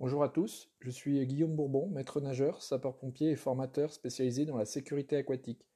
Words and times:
Bonjour 0.00 0.22
à 0.22 0.28
tous, 0.28 0.70
je 0.78 0.90
suis 0.90 1.26
Guillaume 1.26 1.56
Bourbon, 1.56 1.88
maître 1.88 2.20
nageur, 2.20 2.62
sapeur-pompier 2.62 3.30
et 3.30 3.36
formateur 3.36 3.92
spécialisé 3.92 4.44
dans 4.44 4.56
la 4.56 4.64
sécurité 4.64 5.16
aquatique. 5.16 5.66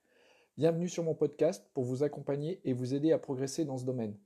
Bienvenue 0.57 0.89
sur 0.89 1.03
mon 1.03 1.17
podcast 1.17 1.69
pour 1.75 1.83
vous 1.83 2.05
accompagner 2.05 2.61
et 2.65 2.73
vous 2.73 2.95
aider 2.95 3.11
à 3.11 3.19
progresser 3.19 3.65
dans 3.65 3.79
ce 3.79 3.85
domaine. 3.85 4.17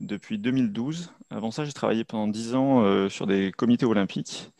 depuis 0.00 0.38
2012. 0.38 1.12
Avant 1.30 1.50
ça, 1.50 1.64
j'ai 1.64 1.72
travaillé 1.72 2.04
pendant 2.04 2.28
10 2.28 2.54
ans 2.54 2.82
euh, 2.82 3.08
sur 3.08 3.26
des 3.26 3.52
comités 3.52 3.86
olympiques. 3.86 4.50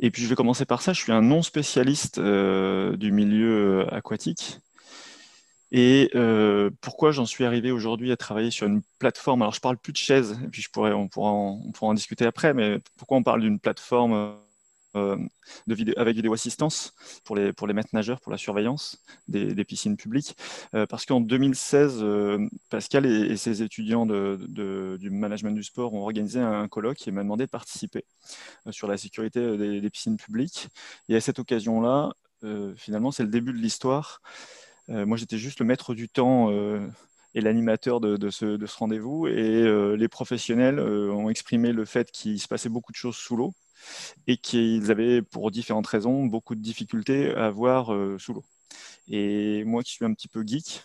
Et 0.00 0.10
puis 0.10 0.22
je 0.22 0.28
vais 0.28 0.34
commencer 0.34 0.64
par 0.64 0.82
ça, 0.82 0.92
je 0.92 1.00
suis 1.00 1.12
un 1.12 1.22
non 1.22 1.42
spécialiste 1.42 2.20
du 2.20 3.12
milieu 3.12 3.92
aquatique. 3.92 4.60
Et 5.70 6.10
euh, 6.14 6.70
pourquoi 6.80 7.12
j'en 7.12 7.26
suis 7.26 7.44
arrivé 7.44 7.70
aujourd'hui 7.70 8.10
à 8.10 8.16
travailler 8.16 8.50
sur 8.50 8.66
une 8.66 8.82
plateforme? 8.98 9.42
Alors, 9.42 9.52
je 9.54 9.60
parle 9.60 9.76
plus 9.76 9.92
de 9.92 9.98
chaise, 9.98 10.38
et 10.44 10.48
puis 10.48 10.62
je 10.62 10.70
pourrais, 10.70 10.92
on, 10.92 11.08
pourra 11.08 11.30
en, 11.30 11.60
on 11.64 11.72
pourra 11.72 11.90
en 11.90 11.94
discuter 11.94 12.24
après, 12.24 12.54
mais 12.54 12.78
pourquoi 12.96 13.18
on 13.18 13.22
parle 13.22 13.42
d'une 13.42 13.60
plateforme 13.60 14.38
euh, 14.96 15.16
de 15.66 15.74
vidéo, 15.74 15.94
avec 15.98 16.16
vidéo 16.16 16.32
assistance 16.32 16.94
pour 17.24 17.36
les, 17.36 17.52
pour 17.52 17.66
les 17.66 17.74
maîtres 17.74 17.90
nageurs, 17.92 18.20
pour 18.22 18.32
la 18.32 18.38
surveillance 18.38 19.04
des, 19.28 19.54
des 19.54 19.64
piscines 19.64 19.98
publiques? 19.98 20.36
Euh, 20.74 20.86
Parce 20.86 21.04
qu'en 21.04 21.20
2016, 21.20 22.02
Pascal 22.70 23.04
et, 23.04 23.36
ses 23.36 23.62
étudiants 23.62 24.06
de, 24.06 24.38
de, 24.48 24.96
du 24.98 25.10
management 25.10 25.52
du 25.52 25.62
sport 25.62 25.92
ont 25.92 26.00
organisé 26.02 26.40
un 26.40 26.66
colloque 26.68 27.06
et 27.06 27.10
m'a 27.10 27.22
demandé 27.22 27.44
de 27.44 27.50
participer 27.50 28.06
sur 28.70 28.88
la 28.88 28.96
sécurité 28.96 29.58
des, 29.58 29.82
des, 29.82 29.90
piscines 29.90 30.16
publiques. 30.16 30.68
Et 31.10 31.16
à 31.16 31.20
cette 31.20 31.38
occasion-là, 31.38 32.14
finalement, 32.76 33.10
c'est 33.10 33.24
le 33.24 33.28
début 33.28 33.52
de 33.52 33.58
l'histoire. 33.58 34.22
Euh, 34.90 35.06
moi, 35.06 35.16
j'étais 35.16 35.38
juste 35.38 35.60
le 35.60 35.66
maître 35.66 35.94
du 35.94 36.08
temps 36.08 36.50
euh, 36.50 36.86
et 37.34 37.40
l'animateur 37.40 38.00
de, 38.00 38.30
ce, 38.30 38.76
rendez-vous. 38.78 39.26
Et 39.26 39.62
euh, 39.62 39.96
les 39.96 40.08
professionnels 40.08 40.80
ont 40.80 41.28
exprimé 41.28 41.72
le 41.72 41.84
fait 41.84 42.10
qu'il 42.10 42.40
se 42.40 42.48
passait 42.48 42.68
beaucoup 42.68 42.92
de 42.92 42.96
choses 42.96 43.16
sous 43.16 43.36
l'eau 43.36 43.54
et 44.26 44.36
qu'ils 44.36 44.90
avaient, 44.90 45.22
pour 45.22 45.50
différentes 45.50 45.86
raisons, 45.86 46.24
beaucoup 46.26 46.54
de 46.54 46.62
difficultés 46.62 47.34
à 47.34 47.50
voir 47.50 47.94
sous 48.18 48.34
l'eau. 48.34 48.44
Et 49.08 49.64
moi 49.64 49.82
qui 49.82 49.92
suis 49.92 50.04
un 50.04 50.12
petit 50.12 50.28
peu 50.28 50.44
geek, 50.44 50.82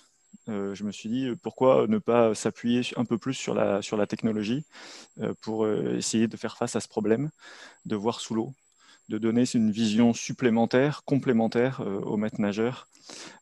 je 0.47 0.83
me 0.83 0.91
suis 0.91 1.09
dit 1.09 1.29
pourquoi 1.41 1.87
ne 1.87 1.97
pas 1.97 2.35
s'appuyer 2.35 2.81
un 2.97 3.05
peu 3.05 3.17
plus 3.17 3.33
sur 3.33 3.55
la, 3.55 3.81
sur 3.81 3.97
la 3.97 4.05
technologie 4.05 4.63
pour 5.41 5.67
essayer 5.67 6.27
de 6.27 6.37
faire 6.37 6.55
face 6.55 6.75
à 6.75 6.81
ce 6.81 6.87
problème 6.87 7.31
de 7.85 7.95
voir 7.95 8.19
sous 8.19 8.35
l'eau 8.35 8.53
de 9.09 9.17
donner 9.17 9.43
une 9.53 9.71
vision 9.71 10.13
supplémentaire, 10.13 11.03
complémentaire 11.05 11.81
euh, 11.81 11.99
aux 12.01 12.17
maîtres 12.17 12.39
nageurs, 12.39 12.87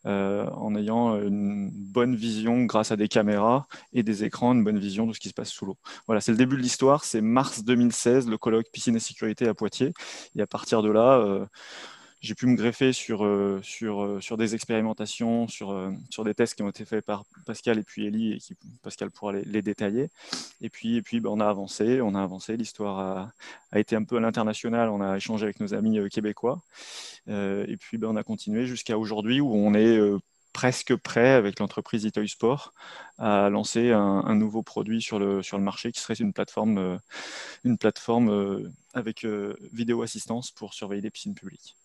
euh, 0.06 0.48
en 0.52 0.76
ayant 0.76 1.22
une 1.22 1.70
bonne 1.72 2.16
vision 2.16 2.64
grâce 2.64 2.92
à 2.92 2.96
des 2.96 3.08
caméras 3.08 3.68
et 3.94 4.04
des 4.04 4.24
écrans, 4.24 4.54
une 4.54 4.64
bonne 4.64 4.80
vision 4.80 5.06
de 5.06 5.14
ce 5.14 5.20
qui 5.20 5.30
se 5.30 5.34
passe 5.34 5.50
sous 5.50 5.66
l'eau. 5.66 5.78
Voilà, 6.08 6.22
c'est 6.22 6.32
le 6.32 6.38
début 6.38 6.58
de 6.58 6.62
l'histoire, 6.62 7.04
c'est 7.04 7.22
mars 7.22 7.64
2016, 7.64 8.28
le 8.28 8.38
colloque 8.38 8.68
Piscine 8.72 8.96
et 8.96 9.00
Sécurité 9.00 9.48
à 9.48 9.54
Poitiers, 9.54 9.94
et 10.36 10.42
à 10.42 10.48
partir 10.48 10.82
de 10.82 10.90
là, 10.90 11.20
euh, 11.20 11.46
j'ai 12.22 12.36
pu 12.36 12.46
me 12.46 12.56
greffer 12.56 12.94
sur, 12.94 13.26
euh, 13.26 13.60
sur, 13.64 14.04
euh, 14.04 14.22
sur 14.22 14.38
des 14.38 14.54
expérimentations, 14.54 15.48
sur, 15.48 15.72
euh, 15.72 15.92
sur 16.12 16.24
des 16.24 16.36
tests 16.36 16.54
qui 16.54 16.62
ont 16.62 16.70
été 16.70 16.86
faits 16.86 17.04
par 17.04 17.24
Pascal 17.48 17.80
et 17.80 17.84
puis 17.84 18.06
Ellie, 18.06 18.34
et 18.34 18.38
qui, 18.38 18.56
Pascal 18.84 19.10
pourra 19.10 19.34
les, 19.34 19.62
détailler. 19.64 20.10
Et 20.62 20.70
puis, 20.70 20.98
et 20.98 21.02
puis 21.02 21.20
ben, 21.20 21.32
on 21.32 21.40
a 21.40 21.48
avancé, 21.48 22.00
on 22.00 22.14
a 22.14 22.22
avancé, 22.22 22.58
l'histoire 22.58 23.00
a, 23.00 23.32
a, 23.72 23.80
été 23.80 23.96
un 23.96 24.04
peu 24.04 24.18
à 24.18 24.20
l'international, 24.20 24.90
on 24.90 25.02
a 25.02 25.18
échangé 25.18 25.46
avec 25.46 25.60
nos 25.60 25.74
amis 25.74 25.98
québécois, 26.10 26.62
et 27.28 27.78
puis 27.80 27.98
ben, 27.98 28.10
on 28.10 28.16
a 28.16 28.24
continué 28.24 28.66
jusqu'à 28.68 28.98
aujourd'hui 28.98 29.42
où 29.42 29.54
on 29.54 29.74
est 29.74 30.00
presque 30.54 30.96
prêt 30.96 31.30
avec 31.30 31.60
l'entreprise 31.60 32.04
Itoy 32.04 32.28
Sport 32.28 32.74
à 33.18 33.50
lancer 33.50 33.92
un, 33.92 34.36
nouveau 34.36 34.64
produit 34.64 35.02
sur 35.02 35.20
le, 35.20 35.42
sur 35.44 35.58
le 35.58 35.64
marché 35.64 35.92
qui 35.92 36.02
serait 36.02 36.16
une 36.16 36.34
plateforme, 36.34 37.00
une 37.64 37.78
plateforme 37.78 38.70
avec 38.94 39.26
vidéo 39.72 40.02
assistance 40.02 40.52
pour 40.52 40.74
surveiller 40.74 41.02
les 41.02 41.12
piscines 41.12 41.36
publiques. 41.36 41.76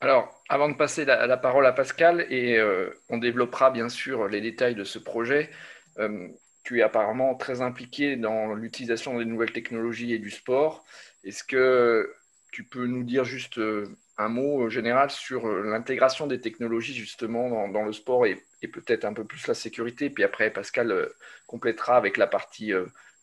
Alors, 0.00 0.42
avant 0.48 0.70
de 0.70 0.76
passer 0.76 1.04
la, 1.04 1.36
parole 1.36 1.66
à 1.66 1.72
Pascal, 1.72 2.26
et 2.30 2.56
euh, 2.56 2.90
on 3.10 3.18
développera 3.18 3.70
bien 3.70 3.90
sûr 3.90 4.28
les 4.28 4.40
détails 4.40 4.74
de 4.74 4.84
ce 4.84 4.98
projet, 4.98 5.50
euh, 5.98 6.28
tu 6.64 6.78
es 6.78 6.82
apparemment 6.82 7.34
très 7.34 7.60
impliqué 7.60 8.16
dans 8.16 8.54
l'utilisation 8.54 9.18
des 9.18 9.26
nouvelles 9.26 9.52
technologies 9.52 10.14
et 10.14 10.18
du 10.18 10.30
sport. 10.30 10.84
Est-ce 11.22 11.44
que 11.44 12.14
tu 12.50 12.64
peux 12.64 12.86
nous 12.86 13.04
dire 13.04 13.24
juste 13.24 13.58
euh, 13.58 13.94
un 14.16 14.28
mot 14.28 14.70
général 14.70 15.10
sur 15.10 15.46
l'intégration 15.48 16.26
des 16.26 16.40
technologies 16.40 16.94
justement 16.94 17.68
dans, 17.68 17.84
le 17.84 17.92
sport 17.92 18.24
et, 18.24 18.42
et 18.62 18.68
peut-être 18.68 19.04
un 19.04 19.12
peu 19.12 19.24
plus 19.24 19.46
la 19.46 19.54
sécurité? 19.54 20.08
Puis 20.08 20.24
après, 20.24 20.50
Pascal 20.50 21.10
complétera 21.46 21.96
avec 21.96 22.16
la 22.16 22.26
partie 22.26 22.72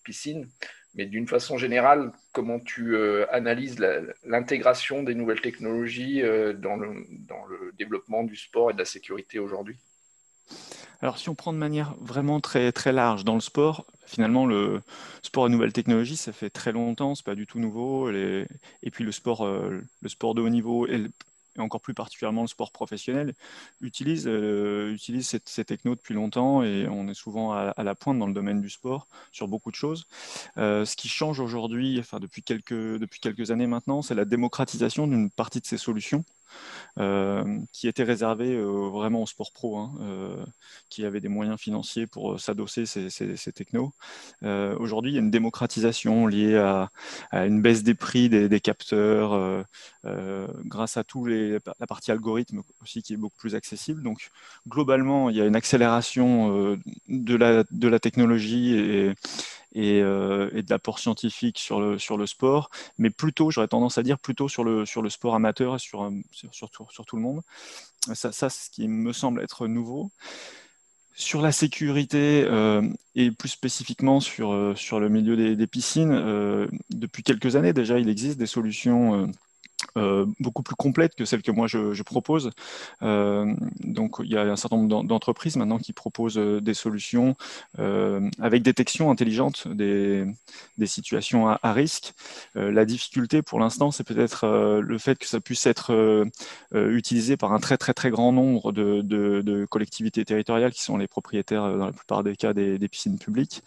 piscine. 0.04 0.50
Mais 0.98 1.06
d'une 1.06 1.28
façon 1.28 1.60
générale, 1.60 2.12
comment 2.32 2.60
tu 2.60 2.96
euh, 2.96 3.26
analyses 3.32 3.78
l'intégration 4.26 5.04
des 5.04 5.14
nouvelles 5.14 5.42
technologies 5.42 6.24
euh, 6.24 6.54
dans, 6.54 6.76
le, 6.76 6.90
le, 6.90 7.72
développement 7.78 8.24
du 8.24 8.36
sport 8.36 8.72
et 8.72 8.74
de 8.74 8.80
la 8.80 8.86
sécurité 8.86 9.38
aujourd'hui? 9.38 9.78
Alors, 11.02 11.20
si 11.20 11.30
on 11.30 11.36
prend 11.36 11.54
de 11.54 11.60
manière 11.60 11.96
vraiment 12.02 12.40
très, 12.40 12.72
très 12.72 12.92
large 12.92 13.24
dans 13.24 13.36
le 13.36 13.42
sport, 13.42 13.86
finalement, 14.08 14.48
le 14.48 14.82
sport 15.22 15.46
et 15.46 15.50
nouvelles 15.52 15.74
technologies, 15.74 16.18
ça 16.18 16.34
fait 16.34 16.50
très 16.50 16.72
longtemps, 16.72 17.14
c'est 17.14 17.26
pas 17.26 17.36
du 17.36 17.46
tout 17.46 17.60
nouveau. 17.60 18.10
Et 18.10 18.48
puis, 18.92 19.04
le 19.04 19.12
sport, 19.12 19.46
euh, 19.46 19.80
le 20.02 20.10
sport 20.10 20.34
de 20.34 20.42
haut 20.42 20.50
niveau 20.50 20.88
et 20.88 21.06
et 21.58 21.62
encore 21.62 21.82
plus 21.82 21.94
particulièrement 21.94 22.42
le 22.42 22.48
sport 22.48 22.72
professionnel, 22.72 23.34
utilisent, 23.82 24.28
utilisent 24.28 25.40
ces, 25.46 25.66
technos 25.66 25.96
depuis 25.96 26.14
longtemps 26.14 26.64
et 26.64 26.88
on 26.90 27.08
est 27.08 27.14
souvent 27.14 27.54
à, 27.54 27.84
la 27.84 27.96
pointe 27.96 28.20
dans 28.20 28.28
le 28.28 28.34
domaine 28.34 28.62
du 28.62 28.70
sport 28.70 29.08
sur 29.32 29.48
beaucoup 29.48 29.72
de 29.72 29.76
choses. 29.76 30.06
ce 30.56 30.96
qui 30.96 31.08
change 31.08 31.40
aujourd'hui, 31.40 32.02
depuis 32.20 32.44
depuis 32.48 33.20
quelques 33.20 33.52
années 33.52 33.68
maintenant, 33.68 34.02
c'est 34.02 34.16
la 34.16 34.26
démocratisation 34.26 35.08
d'une 35.08 35.30
partie 35.30 35.60
de 35.60 35.66
ces 35.66 35.78
solutions. 35.78 36.24
Euh, 37.00 37.60
qui 37.72 37.88
était 37.88 38.04
réservé 38.04 38.56
euh, 38.56 38.90
vraiment 38.90 39.22
au 39.22 39.28
sport 39.28 39.52
pro, 39.52 39.78
hein, 39.78 39.92
euh, 40.02 40.44
qui 40.90 41.06
avait 41.06 41.20
des 41.20 41.28
moyens 41.28 41.60
financiers 41.60 42.08
pour 42.08 42.40
s'adosser 42.40 42.88
ces, 42.88 43.12
ces, 43.12 43.52
technos. 43.52 43.94
Aujourd'hui, 44.42 45.12
il 45.12 45.14
y 45.14 45.18
a 45.18 45.22
une 45.22 45.30
démocratisation 45.30 46.26
liée 46.26 46.58
à, 46.58 46.90
une 47.32 47.62
baisse 47.62 47.84
des 47.84 47.94
prix 47.94 48.30
des, 48.30 48.60
capteurs, 48.60 49.66
grâce 50.66 50.98
à 50.98 51.04
tous 51.04 51.26
les, 51.26 51.60
la 51.80 51.88
partie 51.88 52.12
algorithme 52.12 52.64
aussi 52.82 53.04
qui 53.04 53.14
est 53.14 53.18
beaucoup 53.18 53.38
plus 53.38 53.56
accessible. 53.56 54.02
Donc, 54.02 54.30
globalement, 54.68 55.30
il 55.30 55.36
y 55.36 55.42
a 55.42 55.46
une 55.46 55.56
accélération 55.56 56.78
de, 57.08 57.36
la, 57.36 57.64
de 57.70 57.88
la 57.88 58.00
technologie 58.00 58.76
et, 58.76 59.14
euh, 59.78 60.50
et, 60.54 60.64
de 60.64 60.70
l'apport 60.70 61.00
scientifique 61.00 61.60
sur 61.60 61.80
le, 61.80 62.00
sur 62.00 62.18
le 62.18 62.26
sport, 62.26 62.70
mais 62.98 63.10
plutôt, 63.10 63.52
j'aurais 63.52 63.68
tendance 63.68 63.98
à 63.98 64.04
dire, 64.04 64.20
plutôt 64.20 64.48
sur 64.48 64.64
le, 64.64 64.86
sur 64.86 65.02
le 65.02 65.10
sport 65.10 65.36
amateur 65.36 65.76
et 65.76 65.80
sur, 65.80 66.12
sur, 66.32 66.54
sur, 66.54 67.06
tout, 67.06 67.16
le 67.16 67.22
monde. 67.22 67.42
Ça, 68.14 68.32
c'est 68.32 68.50
ce 68.50 68.70
qui 68.70 68.88
me 68.88 69.14
semble 69.14 69.42
être 69.42 69.68
nouveau. 69.68 70.12
Sur 71.20 71.42
la 71.42 71.52
sécurité 71.52 72.46
euh, 72.46 72.88
et 73.16 73.32
plus 73.32 73.50
spécifiquement 73.50 74.20
sur, 74.20 74.54
euh, 74.54 74.76
sur 74.76 75.00
le 75.00 75.10
milieu 75.10 75.56
des, 75.56 75.68
piscines, 75.68 76.12
depuis 76.92 77.24
quelques 77.24 77.56
années 77.56 77.74
déjà, 77.74 77.98
il 77.98 78.08
existe 78.08 78.38
des 78.38 78.46
solutions 78.46 79.24
euh, 79.24 79.28
beaucoup 80.40 80.64
plus 80.64 80.76
complète 80.76 81.16
que 81.16 81.26
celle 81.26 81.42
que 81.42 81.52
moi 81.52 81.68
je, 81.68 82.02
propose. 82.04 82.52
Euh, 83.02 83.54
donc 83.82 84.18
il 84.24 84.32
y 84.32 84.38
a 84.38 84.42
un 84.42 84.56
certain 84.56 84.78
nombre 84.78 85.04
d'entreprises 85.04 85.58
maintenant 85.58 85.78
qui 85.78 85.92
proposent 85.94 86.38
euh, 86.38 86.62
des 86.62 86.74
solutions 86.74 87.36
avec 88.40 88.64
détection 88.64 89.12
intelligente 89.12 89.68
des, 89.68 90.26
situations 90.86 91.50
à, 91.50 91.74
risque. 91.74 92.14
la 92.56 92.86
difficulté 92.86 93.42
pour 93.42 93.60
l'instant, 93.60 93.92
c'est 93.92 94.04
peut-être 94.04 94.80
le 94.80 94.98
fait 94.98 95.18
que 95.18 95.28
ça 95.28 95.40
puisse 95.40 95.66
être 95.66 96.26
utilisé 96.74 97.38
par 97.38 97.54
un 97.54 97.60
très 97.60 97.78
très 97.78 97.94
très 97.94 98.10
grand 98.10 98.32
nombre 98.32 98.72
de, 98.72 99.66
collectivités 99.70 100.24
territoriales 100.26 100.72
qui 100.72 100.84
sont 100.84 100.98
les 100.98 101.08
propriétaires 101.08 101.78
dans 101.78 101.86
la 101.88 101.92
plupart 101.92 102.24
des 102.24 102.36
cas 102.36 102.54
des, 102.54 102.88
piscines 102.88 103.20
publiques, 103.20 103.62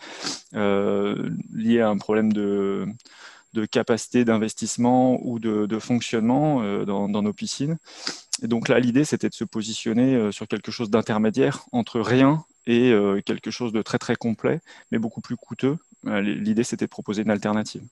lié 0.53 1.81
à 1.81 1.88
un 1.88 1.99
problème 1.99 2.32
de 2.32 2.87
de 3.52 3.64
capacité 3.67 4.25
d'investissement 4.25 5.19
ou 5.23 5.38
de, 5.38 5.79
fonctionnement 5.79 6.62
euh, 6.62 6.85
dans, 6.85 7.08
nos 7.08 7.32
piscines. 7.32 7.79
Et 8.43 8.49
donc 8.49 8.69
là, 8.69 8.79
l'idée, 8.79 9.05
c'était 9.05 9.29
de 9.29 9.35
se 9.35 9.44
positionner 9.44 10.14
euh, 10.14 10.32
sur 10.32 10.49
quelque 10.49 10.70
chose 10.70 10.91
d'intermédiaire 10.91 11.64
entre 11.73 12.00
rien 12.00 12.44
et 12.67 12.93
euh, 12.93 13.20
quelque 13.25 13.50
chose 13.50 13.73
de 13.73 13.82
très 13.82 13.99
très 13.99 14.17
complet, 14.17 14.61
mais 14.91 14.99
beaucoup 14.99 15.20
plus 15.20 15.37
coûteux. 15.37 15.76
L'idée, 16.05 16.64
c'était 16.64 16.87
de 16.87 16.91
proposer 16.91 17.23
une 17.23 17.31
alternative. 17.31 17.82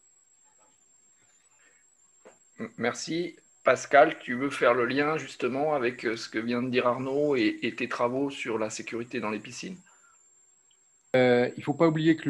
Merci. 2.79 3.37
Pascal, 3.65 4.19
tu 4.19 4.35
veux 4.35 4.49
faire 4.49 4.73
le 4.73 4.87
lien 4.87 5.19
justement 5.19 5.75
avec 5.75 6.01
ce 6.01 6.29
que 6.31 6.39
vient 6.39 6.63
de 6.63 6.71
dire 6.71 6.87
Arnaud 6.87 7.37
et 7.37 7.75
tes 7.77 7.87
travaux 7.87 8.31
sur 8.31 8.57
la 8.57 8.71
sécurité 8.71 9.21
dans 9.21 9.29
les 9.29 9.41
piscines? 9.41 9.77
Euh, 11.19 11.51
il 11.57 11.61
ne 11.61 11.65
faut 11.65 11.75
pas 11.75 11.89
oublier 11.89 12.17
que 12.17 12.29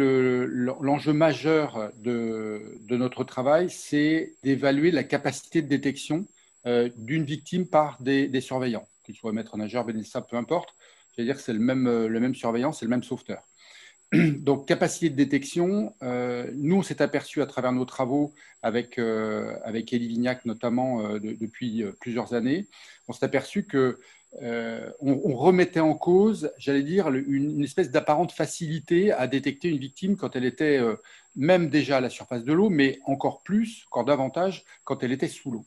l'enjeu 0.81 1.13
majeur 1.13 1.91
de, 1.99 2.79
notre 2.91 3.25
travail, 3.25 3.69
c'est 3.71 4.35
d'évaluer 4.43 4.91
la 4.91 5.05
capacité 5.05 5.63
de 5.63 5.69
détection 5.69 6.27
euh, 6.67 6.89
d'une 6.97 7.25
victime 7.25 7.67
par 7.67 8.01
des, 8.01 8.41
surveillants, 8.41 8.87
qu'ils 9.05 9.15
soient 9.15 9.33
maîtres 9.33 9.57
nageurs, 9.57 9.85
bénéficiaires, 9.85 10.27
peu 10.27 10.37
importe. 10.37 10.75
cest 11.11 11.21
à 11.21 11.23
dire 11.25 11.37
que 11.37 11.43
c'est 11.43 11.53
le 11.53 11.59
même, 11.59 12.09
même 12.09 12.35
surveillant, 12.35 12.73
c'est 12.73 12.87
le 12.87 12.91
même 12.91 13.03
sauveteur. 13.03 13.43
Donc, 14.13 14.67
capacité 14.67 15.11
de 15.11 15.17
détection, 15.17 15.95
euh, 16.03 16.51
nous, 16.55 16.77
on 16.77 16.83
s'est 16.83 17.03
aperçu 17.03 17.43
à 17.43 17.47
travers 17.47 17.73
nos 17.73 17.85
travaux 17.85 18.35
avec, 18.63 18.99
avec 18.99 19.93
Elie 19.93 20.09
Vignac, 20.09 20.47
notamment 20.47 21.19
depuis 21.19 21.85
plusieurs 22.01 22.33
années, 22.33 22.67
on 23.07 23.13
s'est 23.13 23.25
aperçu 23.25 23.65
que 23.65 23.99
euh, 24.43 24.91
on, 25.01 25.35
remettait 25.35 25.81
en 25.81 25.95
cause, 25.95 26.53
j'allais 26.59 26.83
dire, 26.83 27.09
une, 27.09 27.65
espèce 27.65 27.91
d'apparente 27.91 28.31
facilité 28.31 29.11
à 29.11 29.27
détecter 29.27 29.69
une 29.69 29.79
victime 29.79 30.17
quand 30.17 30.37
elle 30.37 30.45
était 30.45 30.79
euh, 30.79 30.97
même 31.35 31.71
déjà 31.71 31.97
à 31.97 32.01
la 32.01 32.11
surface 32.11 32.45
de 32.45 32.53
l'eau, 32.53 32.69
mais 32.69 32.99
encore 33.07 33.43
plus, 33.43 33.85
encore 33.91 34.05
davantage, 34.05 34.65
quand 34.85 35.03
elle 35.03 35.13
était 35.13 35.29
sous 35.29 35.51
l'eau. 35.51 35.67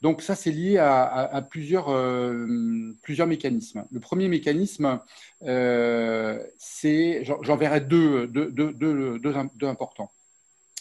Donc 0.00 0.22
ça, 0.22 0.36
c'est 0.36 0.52
lié 0.52 0.78
à, 0.78 1.44
plusieurs, 1.50 1.88
euh, 1.88 2.46
plusieurs, 3.02 3.26
mécanismes. 3.26 3.84
Le 3.90 3.98
premier 3.98 4.28
mécanisme, 4.28 5.00
c'est, 5.40 7.24
j'en 7.24 7.56
verrai 7.56 7.80
deux, 7.80 8.30
importants. 9.62 10.12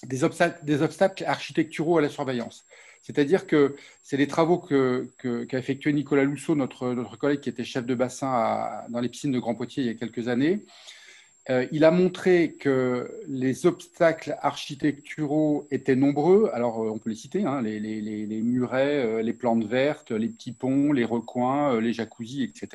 Des 0.03 0.23
obstacles 0.23 1.25
architecturaux 1.25 1.97
à 1.97 2.01
la 2.01 2.09
surveillance. 2.09 2.63
C'est-à-dire 3.01 3.47
que 3.47 3.75
c'est 4.03 4.17
des 4.17 4.27
travaux 4.27 4.57
qu'a 4.57 5.57
effectué 5.57 5.93
Nicolas 5.93 6.23
Lousseau, 6.23 6.55
notre, 6.55 6.93
notre, 6.93 7.17
collègue 7.17 7.39
qui 7.39 7.49
était 7.49 7.63
chef 7.63 7.85
de 7.85 7.95
bassin 7.95 8.83
dans 8.89 8.99
les 8.99 9.09
piscines 9.09 9.31
de 9.31 9.39
Grand 9.39 9.55
Poitiers 9.55 9.83
il 9.83 9.87
y 9.87 9.89
a 9.89 9.93
quelques 9.95 10.27
années. 10.27 10.65
Euh, 11.49 11.65
il 11.71 11.85
a 11.85 11.91
montré 11.91 12.55
que 12.59 13.09
les 13.27 13.65
obstacles 13.65 14.35
architecturaux 14.41 15.65
étaient 15.71 15.95
nombreux. 15.95 16.49
Alors, 16.53 16.83
euh, 16.83 16.89
on 16.89 16.97
peut 16.97 17.09
les 17.09 17.15
citer 17.15 17.45
hein, 17.45 17.61
les, 17.61 18.41
murets, 18.41 19.05
euh, 19.05 19.21
les 19.21 19.31
plantes 19.31 19.63
vertes, 19.63 20.11
les 20.11 20.27
petits 20.27 20.51
ponts, 20.51 20.91
les 20.91 21.05
recoins, 21.05 21.79
les 21.79 21.93
jacuzzis, 21.93 22.43
etc. 22.43 22.67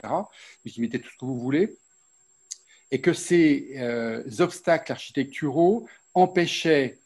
Vous 0.64 0.72
y 0.72 0.80
mettez 0.80 1.00
tout 1.00 1.10
ce 1.10 1.18
que 1.18 1.24
vous 1.26 1.38
voulez. 1.38 1.76
Et 2.90 3.00
que 3.00 3.12
ces 3.12 3.74
obstacles 4.40 4.92
architecturaux 4.92 5.86
empêchaient 6.12 6.98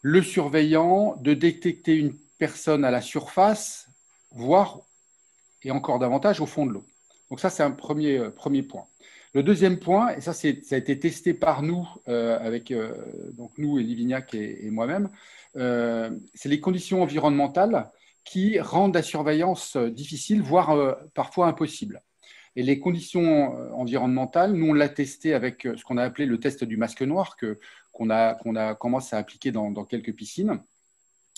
le 0.00 0.22
surveillant 0.22 1.16
de 1.16 1.34
détecter 1.34 1.96
une 1.96 2.14
personnes 2.38 2.84
à 2.84 2.90
la 2.90 3.00
surface, 3.00 3.88
voire, 4.30 4.80
et 5.62 5.70
encore 5.70 5.98
davantage, 5.98 6.40
au 6.40 6.46
fond 6.46 6.66
de 6.66 6.72
l'eau. 6.72 6.84
Donc 7.30 7.40
ça, 7.40 7.50
c'est 7.50 7.62
un 7.62 7.70
premier, 7.70 8.18
euh, 8.18 8.30
premier 8.30 8.62
point. 8.62 8.86
Le 9.34 9.42
deuxième 9.42 9.78
point, 9.78 10.14
et 10.16 10.20
ça, 10.20 10.32
ça 10.32 10.48
a 10.48 10.76
été 10.76 10.98
testé 10.98 11.34
par 11.34 11.62
nous, 11.62 11.86
euh, 12.08 12.38
avec 12.40 12.70
euh, 12.70 12.94
donc 13.32 13.52
nous, 13.58 13.78
Elie 13.78 13.94
Vignac 13.94 14.32
et, 14.34 14.70
moi-même, 14.70 15.10
c'est 15.54 16.48
les 16.48 16.60
conditions 16.60 17.02
environnementales 17.02 17.90
qui 18.24 18.60
rendent 18.60 18.94
la 18.94 19.02
surveillance 19.02 19.76
difficile, 19.76 20.40
voire 20.40 20.96
parfois 21.14 21.48
impossible. 21.48 22.00
Et 22.54 22.62
les 22.62 22.78
conditions 22.78 23.56
environnementales, 23.74 24.52
nous, 24.52 24.70
on 24.70 24.72
l'a 24.72 24.88
testé 24.88 25.34
avec 25.34 25.62
ce 25.62 25.82
qu'on 25.82 25.96
a 25.96 26.04
appelé 26.04 26.26
le 26.26 26.38
test 26.38 26.62
du 26.62 26.76
masque 26.76 27.02
noir, 27.02 27.36
qu'on 27.92 28.10
a, 28.10 28.34
qu'on 28.36 28.54
a 28.54 28.76
commencé 28.76 29.16
à 29.16 29.18
appliquer 29.18 29.50
dans 29.50 29.84
quelques 29.84 30.14
piscines. 30.14 30.60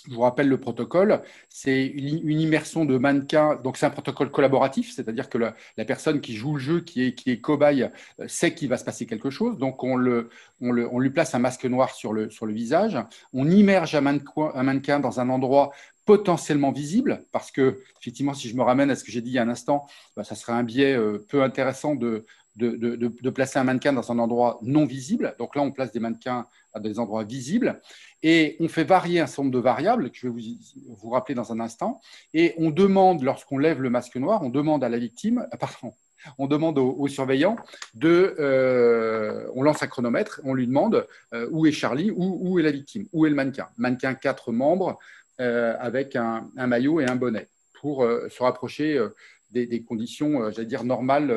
Je 0.08 0.14
vous 0.14 0.22
rappelle 0.22 0.48
le 0.48 0.58
protocole, 0.58 1.22
c'est 1.48 1.84
une 1.84 2.40
immersion 2.40 2.84
de 2.84 2.96
mannequins, 2.96 3.56
donc 3.56 3.76
c'est 3.76 3.86
un 3.86 3.90
protocole 3.90 4.30
collaboratif, 4.30 4.92
c'est-à-dire 4.94 5.28
que 5.28 5.36
la, 5.36 5.54
personne 5.84 6.20
qui 6.20 6.34
joue 6.34 6.54
le 6.54 6.58
jeu, 6.58 6.80
qui 6.80 7.04
est, 7.04 7.14
qui 7.14 7.30
est 7.30 7.40
cobaye, 7.40 7.90
euh, 8.18 8.28
sait 8.28 8.54
qu'il 8.54 8.68
va 8.68 8.78
se 8.78 8.84
passer 8.84 9.04
quelque 9.06 9.28
chose, 9.30 9.58
donc 9.58 9.84
on, 9.84 9.96
le, 9.96 10.30
on, 10.60 10.72
le, 10.72 10.88
on, 10.90 10.98
lui 10.98 11.10
place 11.10 11.34
un 11.34 11.38
masque 11.38 11.66
noir 11.66 11.90
sur 11.90 12.12
le, 12.12 12.30
sur 12.30 12.46
le 12.46 12.52
visage, 12.52 12.98
on 13.34 13.50
immerge 13.50 13.94
un 13.94 14.00
mannequin, 14.00 14.52
un 14.54 14.62
mannequin 14.62 15.00
dans 15.00 15.20
un 15.20 15.28
endroit 15.28 15.72
potentiellement 16.06 16.72
visible, 16.72 17.24
parce 17.30 17.50
que, 17.50 17.82
effectivement, 18.00 18.34
si 18.34 18.48
je 18.48 18.56
me 18.56 18.62
ramène 18.62 18.90
à 18.90 18.96
ce 18.96 19.04
que 19.04 19.12
j'ai 19.12 19.20
dit 19.20 19.30
il 19.30 19.34
y 19.34 19.38
a 19.38 19.42
un 19.42 19.48
instant, 19.48 19.86
bah, 20.16 20.24
ça 20.24 20.34
serait 20.34 20.54
un 20.54 20.64
biais 20.64 20.96
euh, 20.96 21.24
peu 21.28 21.42
intéressant 21.42 21.94
de, 21.94 22.24
de, 22.68 23.30
placer 23.30 23.58
un 23.58 23.64
mannequin 23.64 23.92
dans 23.92 24.12
un 24.12 24.18
endroit 24.18 24.58
non 24.62 24.84
visible. 24.84 25.34
Donc 25.38 25.56
là, 25.56 25.62
on 25.62 25.70
place 25.70 25.92
des 25.92 26.00
mannequins 26.00 26.46
à 26.72 26.80
des 26.80 26.98
endroits 26.98 27.24
visibles. 27.24 27.80
Et 28.22 28.56
on 28.60 28.68
fait 28.68 28.84
varier 28.84 29.20
un 29.20 29.26
certain 29.26 29.44
nombre 29.44 29.54
de 29.54 29.60
variables 29.60 30.10
que 30.10 30.18
je 30.18 30.28
vais 30.28 30.32
vous, 30.32 30.96
vous 30.96 31.10
rappeler 31.10 31.34
dans 31.34 31.52
un 31.52 31.60
instant. 31.60 32.00
Et 32.34 32.54
on 32.58 32.70
demande, 32.70 33.22
lorsqu'on 33.22 33.58
lève 33.58 33.80
le 33.80 33.90
masque 33.90 34.16
noir, 34.16 34.42
on 34.42 34.50
demande 34.50 34.84
à 34.84 34.88
la 34.88 34.98
victime, 34.98 35.46
euh, 35.52 35.56
pardon, 35.56 35.94
on 36.38 36.46
demande 36.46 36.78
au, 36.78 37.08
surveillant 37.08 37.56
de, 37.94 38.36
euh, 38.38 39.50
on 39.54 39.62
lance 39.62 39.82
un 39.82 39.86
chronomètre, 39.86 40.40
on 40.44 40.52
lui 40.52 40.66
demande 40.66 41.06
euh, 41.32 41.48
où 41.50 41.66
est 41.66 41.72
Charlie, 41.72 42.10
où, 42.10 42.38
où, 42.42 42.58
est 42.58 42.62
la 42.62 42.72
victime, 42.72 43.06
où 43.12 43.24
est 43.24 43.30
le 43.30 43.36
mannequin? 43.36 43.68
Mannequin 43.78 44.14
quatre 44.14 44.52
membres 44.52 44.98
avec 45.38 46.16
un, 46.16 46.50
maillot 46.54 47.00
et 47.00 47.06
un 47.06 47.16
bonnet 47.16 47.48
pour 47.80 48.02
se 48.02 48.42
rapprocher 48.42 49.02
des, 49.50 49.82
conditions, 49.82 50.50
j'allais 50.50 50.66
dire 50.66 50.84
normales, 50.84 51.34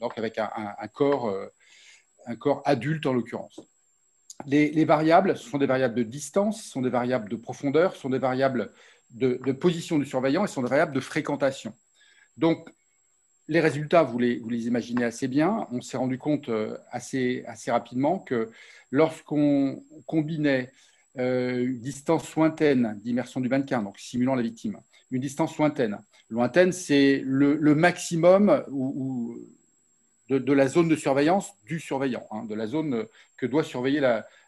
donc 0.00 0.16
avec 0.16 0.38
un, 0.38 0.88
corps, 0.92 1.34
un 2.26 2.36
corps 2.36 2.62
adulte 2.64 3.06
en 3.06 3.12
l'occurrence. 3.12 3.60
Les, 4.44 4.84
variables, 4.84 5.36
ce 5.36 5.48
sont 5.48 5.58
des 5.58 5.66
variables 5.66 5.94
de 5.94 6.02
distance, 6.02 6.62
ce 6.62 6.70
sont 6.70 6.82
des 6.82 6.90
variables 6.90 7.28
de 7.28 7.36
profondeur, 7.36 7.94
ce 7.94 8.02
sont 8.02 8.10
des 8.10 8.18
variables 8.18 8.70
de, 9.10 9.52
position 9.52 9.98
du 9.98 10.04
surveillant 10.04 10.44
et 10.44 10.46
ce 10.46 10.54
sont 10.54 10.62
des 10.62 10.68
variables 10.68 10.94
de 10.94 11.00
fréquentation. 11.00 11.74
Donc, 12.36 12.68
les 13.48 13.60
résultats, 13.60 14.02
vous 14.02 14.18
les, 14.18 14.66
imaginez 14.66 15.04
assez 15.04 15.28
bien. 15.28 15.66
On 15.70 15.80
s'est 15.80 15.96
rendu 15.96 16.18
compte 16.18 16.48
euh, 16.48 16.76
assez, 16.90 17.44
rapidement 17.68 18.18
que 18.18 18.50
lorsqu'on 18.90 19.82
combinait 20.06 20.72
euh, 21.18 21.72
distance 21.78 22.34
lointaine 22.34 23.00
d'immersion 23.02 23.40
du 23.40 23.48
mannequin, 23.48 23.82
donc 23.82 23.98
simulant 23.98 24.34
la 24.34 24.42
victime, 24.42 24.78
une 25.10 25.20
distance 25.20 25.56
lointaine. 25.58 25.98
Lointaine, 26.28 26.72
c'est 26.72 27.22
le, 27.24 27.74
maximum 27.74 28.64
de, 30.28 30.52
la 30.52 30.68
zone 30.68 30.88
de 30.88 30.96
surveillance 30.96 31.52
du 31.64 31.78
surveillant, 31.78 32.26
hein, 32.30 32.44
de 32.44 32.54
la 32.54 32.66
zone 32.66 33.06
que 33.36 33.46
doit 33.46 33.64
surveiller 33.64 34.00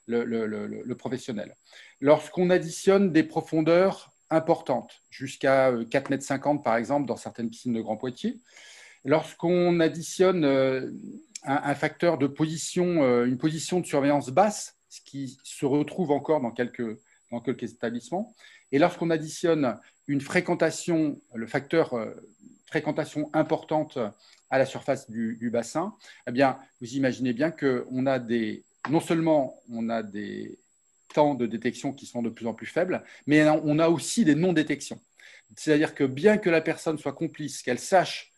le, 0.06 0.94
professionnel. 0.94 1.56
Lorsqu'on 2.00 2.50
additionne 2.50 3.12
des 3.12 3.22
profondeurs 3.22 4.12
importantes, 4.30 5.02
jusqu'à 5.10 5.72
4,50 5.72 6.50
m 6.56 6.62
par 6.62 6.76
exemple 6.76 7.06
dans 7.06 7.16
certaines 7.16 7.48
piscines 7.48 7.72
de 7.72 7.80
Grand 7.80 7.96
Poitiers, 7.96 8.38
lorsqu'on 9.04 9.80
additionne 9.80 10.44
euh, 10.44 10.90
un, 11.44 11.74
facteur 11.74 12.18
de 12.18 12.26
position, 12.26 13.02
euh, 13.02 13.24
une 13.24 13.38
position 13.38 13.80
de 13.80 13.86
surveillance 13.86 14.30
basse, 14.30 14.76
ce 14.88 15.00
qui 15.00 15.38
se 15.44 15.64
retrouve 15.64 16.10
encore 16.10 16.40
dans 16.40 16.52
dans 17.30 17.40
quelques 17.40 17.72
établissements, 17.72 18.34
et 18.72 18.78
lorsqu'on 18.78 19.10
additionne 19.10 19.78
une 20.06 20.20
fréquentation, 20.20 21.20
le 21.34 21.46
facteur 21.46 21.94
euh, 21.94 22.14
fréquentation 22.66 23.30
importante 23.32 23.98
à 24.50 24.58
la 24.58 24.66
surface 24.66 25.10
du, 25.10 25.50
bassin, 25.50 25.94
eh 26.26 26.32
bien, 26.32 26.58
vous 26.80 26.94
imaginez 26.94 27.32
bien 27.32 27.50
qu'on 27.50 28.06
a 28.06 28.18
des, 28.18 28.64
non 28.90 29.00
seulement 29.00 29.62
on 29.70 29.88
a 29.88 30.02
des 30.02 30.58
temps 31.14 31.34
de 31.34 31.46
détection 31.46 31.92
qui 31.92 32.06
sont 32.06 32.22
de 32.22 32.28
plus 32.28 32.46
en 32.46 32.54
plus 32.54 32.66
faibles, 32.66 33.02
mais 33.26 33.48
on 33.48 33.78
a 33.78 33.88
aussi 33.88 34.24
des 34.24 34.34
non-détections. 34.34 35.00
C'est-à-dire 35.56 35.94
que 35.94 36.04
bien 36.04 36.36
que 36.36 36.50
la 36.50 36.60
personne 36.60 36.98
soit 36.98 37.12
complice, 37.12 37.62
qu'elle 37.62 37.78
sache 37.78 38.32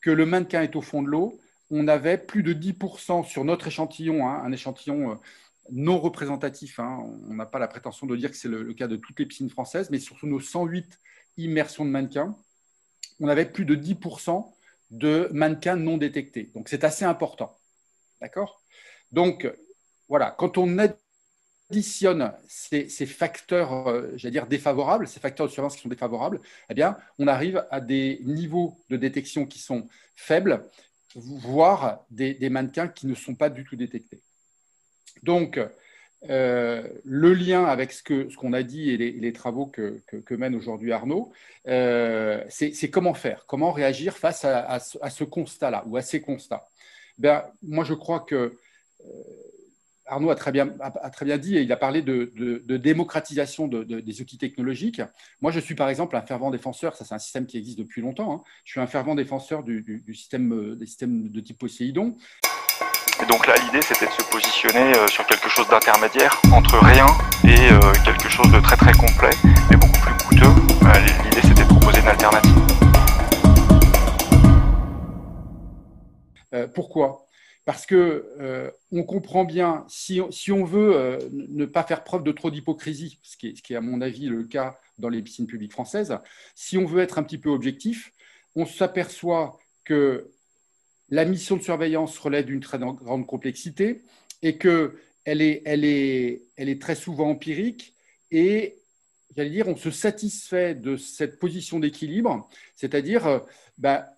que 0.00 0.10
le 0.10 0.24
mannequin 0.24 0.62
est 0.62 0.76
au 0.76 0.80
fond 0.80 1.02
de 1.02 1.08
l'eau, 1.08 1.38
on 1.70 1.86
avait 1.88 2.16
plus 2.16 2.42
de 2.42 2.54
10% 2.54 3.24
sur 3.26 3.44
notre 3.44 3.66
échantillon, 3.66 4.26
hein, 4.26 4.42
un 4.42 4.52
échantillon 4.52 5.12
euh, 5.12 5.14
non 5.70 5.98
représentatif. 5.98 6.78
Hein. 6.78 6.98
on 7.28 7.34
n'a 7.34 7.46
pas 7.46 7.58
la 7.58 7.68
prétention 7.68 8.06
de 8.06 8.16
dire 8.16 8.30
que 8.30 8.36
c'est 8.36 8.48
le, 8.48 8.72
cas 8.74 8.86
de 8.86 8.96
toutes 8.96 9.18
les 9.18 9.26
piscines 9.26 9.50
françaises, 9.50 9.90
mais 9.90 9.98
surtout 9.98 10.26
nos 10.26 10.40
108 10.40 10.98
immersions 11.36 11.84
de 11.84 11.90
mannequins, 11.90 12.36
on 13.20 13.28
avait 13.28 13.46
plus 13.46 13.64
de 13.64 13.74
10% 13.74 14.52
de 14.90 15.28
mannequins 15.32 15.76
non 15.76 15.98
détectés. 15.98 16.50
Donc 16.54 16.68
c'est 16.68 16.84
assez 16.84 17.04
important. 17.04 17.58
D'accord? 18.20 18.62
Donc 19.12 19.50
voilà, 20.08 20.30
quand 20.30 20.58
on 20.58 20.78
additionne 21.70 22.32
ces, 22.48 22.88
facteurs, 23.06 23.88
euh, 23.88 24.12
j'allais 24.16 24.32
dire 24.32 24.46
défavorables, 24.46 25.06
ces 25.06 25.20
facteurs 25.20 25.46
de 25.46 25.52
surveillance 25.52 25.76
qui 25.76 25.82
sont 25.82 25.88
défavorables, 25.88 26.40
eh 26.70 26.74
bien, 26.74 26.96
on 27.18 27.28
arrive 27.28 27.66
à 27.70 27.80
des 27.80 28.20
niveaux 28.24 28.78
de 28.88 28.96
détection 28.96 29.46
qui 29.46 29.58
sont 29.58 29.88
faibles, 30.16 30.66
voire 31.14 32.04
des 32.10 32.50
mannequins 32.50 32.88
qui 32.88 33.06
ne 33.06 33.14
sont 33.14 33.34
pas 33.34 33.50
du 33.50 33.64
tout 33.64 33.76
détectés. 33.76 34.22
Donc, 35.22 35.58
euh, 36.28 36.82
le 37.04 37.32
lien 37.32 37.64
avec 37.64 37.92
ce 37.92 38.34
qu'on 38.34 38.52
a 38.52 38.62
dit 38.62 38.90
et 38.90 38.96
les, 38.96 39.32
travaux 39.32 39.66
que, 39.66 40.02
mène 40.30 40.54
aujourd'hui 40.54 40.92
Arnaud, 40.92 41.32
euh, 41.68 42.42
c'est 42.48 42.90
comment 42.90 43.14
faire, 43.14 43.44
comment 43.46 43.70
réagir 43.70 44.16
face 44.16 44.44
à, 44.44 44.80
ce 44.80 45.24
constat-là 45.24 45.84
ou 45.86 45.96
à 45.96 46.02
ces 46.02 46.20
constats. 46.20 46.68
Ben, 47.18 47.44
moi, 47.62 47.84
je 47.84 47.94
crois 47.94 48.20
que 48.20 48.34
euh, 48.34 49.06
Arnaud 50.06 50.30
a 50.30 50.34
très, 50.34 50.50
bien, 50.50 50.66
dit, 51.38 51.56
et 51.56 51.62
il 51.62 51.70
a 51.70 51.76
parlé 51.76 52.02
de, 52.02 52.76
démocratisation 52.76 53.68
des 53.68 54.20
outils 54.20 54.38
technologiques. 54.38 55.02
Moi, 55.40 55.52
je 55.52 55.60
suis 55.60 55.76
par 55.76 55.88
exemple 55.88 56.16
un 56.16 56.22
fervent 56.22 56.50
défenseur, 56.50 56.96
ça 56.96 57.04
c'est 57.04 57.14
un 57.14 57.18
système 57.18 57.46
qui 57.46 57.58
existe 57.58 57.78
depuis 57.78 58.00
longtemps, 58.00 58.32
hein. 58.32 58.42
je 58.64 58.72
suis 58.72 58.80
un 58.80 58.86
fervent 58.86 59.14
défenseur 59.14 59.62
du, 59.62 59.82
du, 59.82 60.14
système, 60.14 60.76
des 60.76 60.86
systèmes 60.86 61.28
de 61.28 61.40
type 61.40 61.58
Poséidon. 61.58 62.16
Donc 63.28 63.46
là, 63.46 63.54
l'idée, 63.62 63.82
c'était 63.82 64.06
de 64.06 64.10
se 64.10 64.22
positionner 64.30 64.96
euh, 64.96 65.06
sur 65.06 65.26
quelque 65.26 65.50
chose 65.50 65.68
d'intermédiaire 65.68 66.40
entre 66.50 66.78
rien 66.78 67.06
et 67.44 67.70
euh, 67.70 67.92
quelque 68.02 68.26
chose 68.30 68.50
de 68.50 68.58
très 68.58 68.76
très 68.76 68.92
complet, 68.92 69.28
mais 69.68 69.76
beaucoup 69.76 70.00
plus 70.00 70.14
coûteux. 70.24 70.46
Euh, 70.46 70.98
l'idée, 71.24 71.42
c'était 71.42 71.62
de 71.62 71.68
proposer 71.68 72.00
une 72.00 72.08
alternative. 72.08 72.54
pourquoi? 76.74 77.26
Parce 77.66 77.84
que 77.84 78.72
on 78.90 79.04
comprend 79.04 79.44
bien, 79.44 79.84
si, 79.88 80.20
on 80.50 80.64
veut 80.64 81.18
ne 81.30 81.66
pas 81.66 81.82
faire 81.82 82.04
preuve 82.04 82.22
de 82.22 82.32
trop 82.32 82.50
d'hypocrisie, 82.50 83.18
ce, 83.22 83.36
qui 83.36 83.54
est 83.70 83.76
à 83.76 83.82
mon 83.82 84.00
avis 84.00 84.26
le 84.26 84.44
cas 84.44 84.78
dans 84.98 85.10
les 85.10 85.20
piscines 85.20 85.46
publiques 85.46 85.72
françaises, 85.72 86.16
si 86.54 86.78
on 86.78 86.86
veut 86.86 87.02
être 87.02 87.18
un 87.18 87.22
petit 87.22 87.38
peu 87.38 87.50
objectif, 87.50 88.12
on 88.56 88.64
s'aperçoit 88.64 89.58
que 89.84 90.30
la 91.10 91.24
mission 91.24 91.56
de 91.56 91.62
surveillance 91.62 92.18
relève 92.18 92.46
d'une 92.46 92.60
très 92.60 92.78
grande 92.78 93.26
complexité 93.26 94.02
et 94.42 94.58
qu'elle 94.58 95.42
est, 95.42 95.62
elle 95.64 95.84
est, 95.84 96.80
très 96.80 96.94
souvent 96.94 97.30
empirique 97.30 97.94
et 98.30 98.76
j'allais 99.36 99.50
dire, 99.50 99.68
on 99.68 99.76
se 99.76 99.90
satisfait 99.90 100.74
de 100.74 100.96
cette 100.96 101.38
position 101.38 101.78
d'équilibre, 101.78 102.48
c'est-à-dire, 102.74 103.26
euh, 103.26 103.38
bah, 103.78 104.10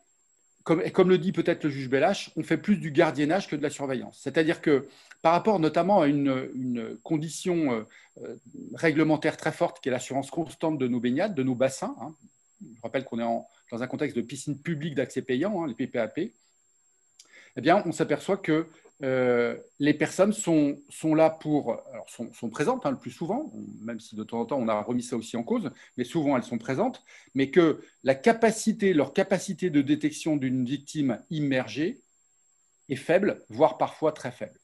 comme, 0.65 0.83
comme, 0.91 1.09
le 1.09 1.19
dit 1.19 1.33
peut-être 1.33 1.65
le 1.65 1.71
juge 1.71 1.89
Bellache, 1.89 2.31
on 2.37 2.43
fait 2.43 2.57
plus 2.57 2.77
du 2.77 2.91
gardiennage 2.91 3.49
que 3.49 3.57
de 3.57 3.63
la 3.63 3.71
surveillance. 3.71 4.19
C'est-à-dire 4.23 4.61
que 4.61 4.89
par 5.23 5.33
rapport 5.33 5.59
notamment 5.59 6.01
à 6.01 6.07
une, 6.07 6.99
condition 7.03 7.73
euh, 7.73 7.83
euh, 8.23 8.37
réglementaire 8.75 9.37
très 9.37 9.53
forte 9.53 9.81
qui 9.81 9.89
est 9.89 9.93
l'assurance 9.93 10.31
constante 10.31 10.79
de 10.79 10.89
nos 10.89 11.01
baignades, 11.01 11.35
de 11.35 11.43
nos 11.43 11.55
bassins, 11.55 11.95
hein, 12.01 12.15
je 12.63 12.81
rappelle 12.83 13.05
qu'on 13.05 13.19
est 13.19 13.43
dans 13.71 13.83
un 13.83 13.87
contexte 13.87 14.17
de 14.17 14.23
piscine 14.23 14.59
publique 14.59 14.95
d'accès 14.95 15.23
payant, 15.23 15.63
hein, 15.63 15.67
les 15.67 15.75
PPAP, 15.75 16.31
eh 17.57 17.61
bien, 17.61 17.83
on 17.87 17.93
s'aperçoit 17.93 18.37
que 18.37 18.67
euh, 19.03 19.57
les 19.79 19.95
personnes 19.95 20.33
sont, 20.33 20.79
sont 20.91 21.15
là 21.15 21.31
pour, 21.31 21.73
alors 21.91 22.07
sont, 22.11 22.51
présentes 22.51 22.85
hein, 22.85 22.91
le 22.91 22.99
plus 22.99 23.11
souvent, 23.11 23.51
même 23.81 23.99
si 23.99 24.15
de 24.15 24.23
temps 24.25 24.41
en 24.41 24.45
temps 24.45 24.59
on 24.59 24.69
a 24.69 24.83
remis 24.83 25.03
ça 25.03 25.17
aussi 25.17 25.39
en 25.39 25.43
cause, 25.43 25.71
mais 25.97 26.05
souvent 26.05 26.37
elles 26.37 26.43
sont 26.43 26.59
présentes, 26.59 27.03
mais 27.35 27.51
que 27.51 27.81
la 28.05 28.15
capacité, 28.15 28.93
leur 28.93 29.15
capacité 29.15 29.71
de 29.71 29.81
détection 29.81 30.37
d'une 30.37 30.67
victime 30.67 31.19
immergée 31.31 32.03
est 32.91 32.97
faible, 32.97 33.43
voire 33.49 33.79
parfois 33.79 34.13
très 34.13 34.33
faible. 34.33 34.61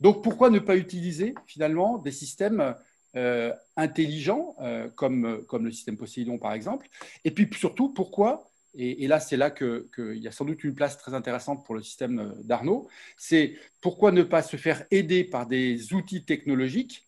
Donc 0.00 0.24
pourquoi 0.24 0.50
ne 0.50 0.58
pas 0.58 0.76
utiliser 0.76 1.34
finalement 1.46 1.98
des 1.98 2.12
systèmes 2.12 2.74
euh, 3.14 3.52
intelligents 3.76 4.56
euh, 4.60 4.88
comme, 4.88 5.44
comme 5.46 5.64
le 5.64 5.70
système 5.70 5.96
Poséidon 5.96 6.38
par 6.38 6.54
exemple? 6.54 6.88
Et 7.24 7.30
puis 7.30 7.48
surtout, 7.52 7.92
pourquoi 7.92 8.49
et, 8.74 9.08
là, 9.08 9.18
c'est 9.18 9.36
là 9.36 9.50
qu'il 9.50 9.88
y 10.18 10.28
a 10.28 10.32
sans 10.32 10.44
doute 10.44 10.62
une 10.62 10.74
place 10.74 10.96
très 10.96 11.14
intéressante 11.14 11.64
pour 11.64 11.74
le 11.74 11.82
système 11.82 12.20
euh, 12.20 12.32
d'Arnaud, 12.44 12.88
c'est 13.16 13.56
pourquoi 13.80 14.12
ne 14.12 14.22
pas 14.22 14.42
se 14.42 14.56
faire 14.56 14.84
aider 14.90 15.24
par 15.24 15.46
des 15.46 15.92
outils 15.92 16.24
technologiques 16.24 17.06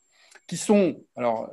qui 0.48 0.56
sont, 0.56 1.02
alors 1.16 1.50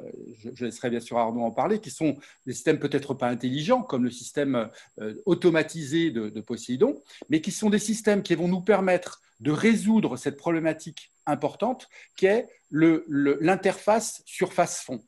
je, 0.56 0.66
laisserai 0.66 0.89
bien 0.89 1.00
sûr 1.00 1.18
Arnaud 1.18 1.44
en 1.44 1.51
parler, 1.51 1.80
qui 1.80 1.92
sont 1.92 2.18
des 2.46 2.54
systèmes 2.54 2.80
peut-être 2.80 3.13
pas 3.13 3.30
intelligents, 3.30 3.84
comme 3.84 4.04
le 4.04 4.10
système 4.10 4.70
euh, 5.00 5.13
automatisé 5.25 6.12
de, 6.12 6.30
de 6.30 6.42
Poséidon, 6.42 7.00
mais 7.30 7.39
qui 7.39 7.51
sont 7.51 7.70
des 7.70 7.80
systèmes 7.80 8.24
qui 8.24 8.36
vont 8.36 8.48
nous 8.48 8.62
permettre 8.62 9.22
de 9.39 9.51
résoudre 9.51 10.18
cette 10.18 10.38
problématique 10.38 11.12
importante 11.25 11.88
qui 12.18 12.25
est 12.25 12.50
l'interface 12.72 14.22
surface-fond. 14.25 15.04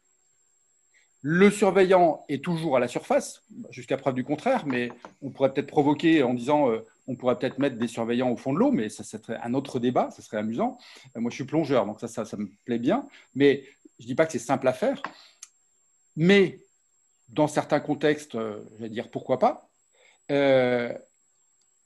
Le 1.23 1.51
surveillant 1.51 2.25
est 2.29 2.43
toujours 2.43 2.77
à 2.77 2.79
la 2.79 2.87
surface, 2.87 3.43
jusqu'à 3.69 3.95
preuve 3.95 4.15
du 4.15 4.23
contraire, 4.23 4.65
mais 4.65 4.91
on 5.21 5.29
pourrait 5.29 5.53
peut-être 5.53 5.67
provoquer 5.67 6.23
en 6.23 6.33
disant 6.33 6.71
euh, 6.71 6.79
on 7.07 7.15
pourrait 7.15 7.37
peut-être 7.37 7.59
mettre 7.59 7.77
des 7.77 7.87
surveillants 7.87 8.31
au 8.31 8.37
fond 8.37 8.53
de 8.53 8.57
l'eau, 8.57 8.71
mais 8.71 8.89
ça 8.89 9.03
serait 9.03 9.37
un 9.43 9.53
autre 9.53 9.79
débat, 9.79 10.09
ça 10.09 10.23
serait 10.23 10.37
amusant. 10.37 10.79
Euh, 11.15 11.19
moi, 11.19 11.29
je 11.29 11.35
suis 11.35 11.43
plongeur, 11.43 11.85
donc 11.85 11.99
ça, 11.99 12.07
ça, 12.07 12.37
me 12.37 12.49
plaît 12.65 12.79
bien, 12.79 13.07
mais 13.35 13.63
je 13.99 14.05
ne 14.05 14.07
dis 14.07 14.15
pas 14.15 14.25
que 14.25 14.31
c'est 14.31 14.39
simple 14.39 14.67
à 14.67 14.73
faire. 14.73 14.99
Mais 16.15 16.59
dans 17.29 17.47
certains 17.47 17.79
contextes, 17.79 18.33
euh, 18.33 18.63
je 18.77 18.83
vais 18.83 18.89
dire 18.89 19.11
pourquoi 19.11 19.37
pas. 19.37 19.69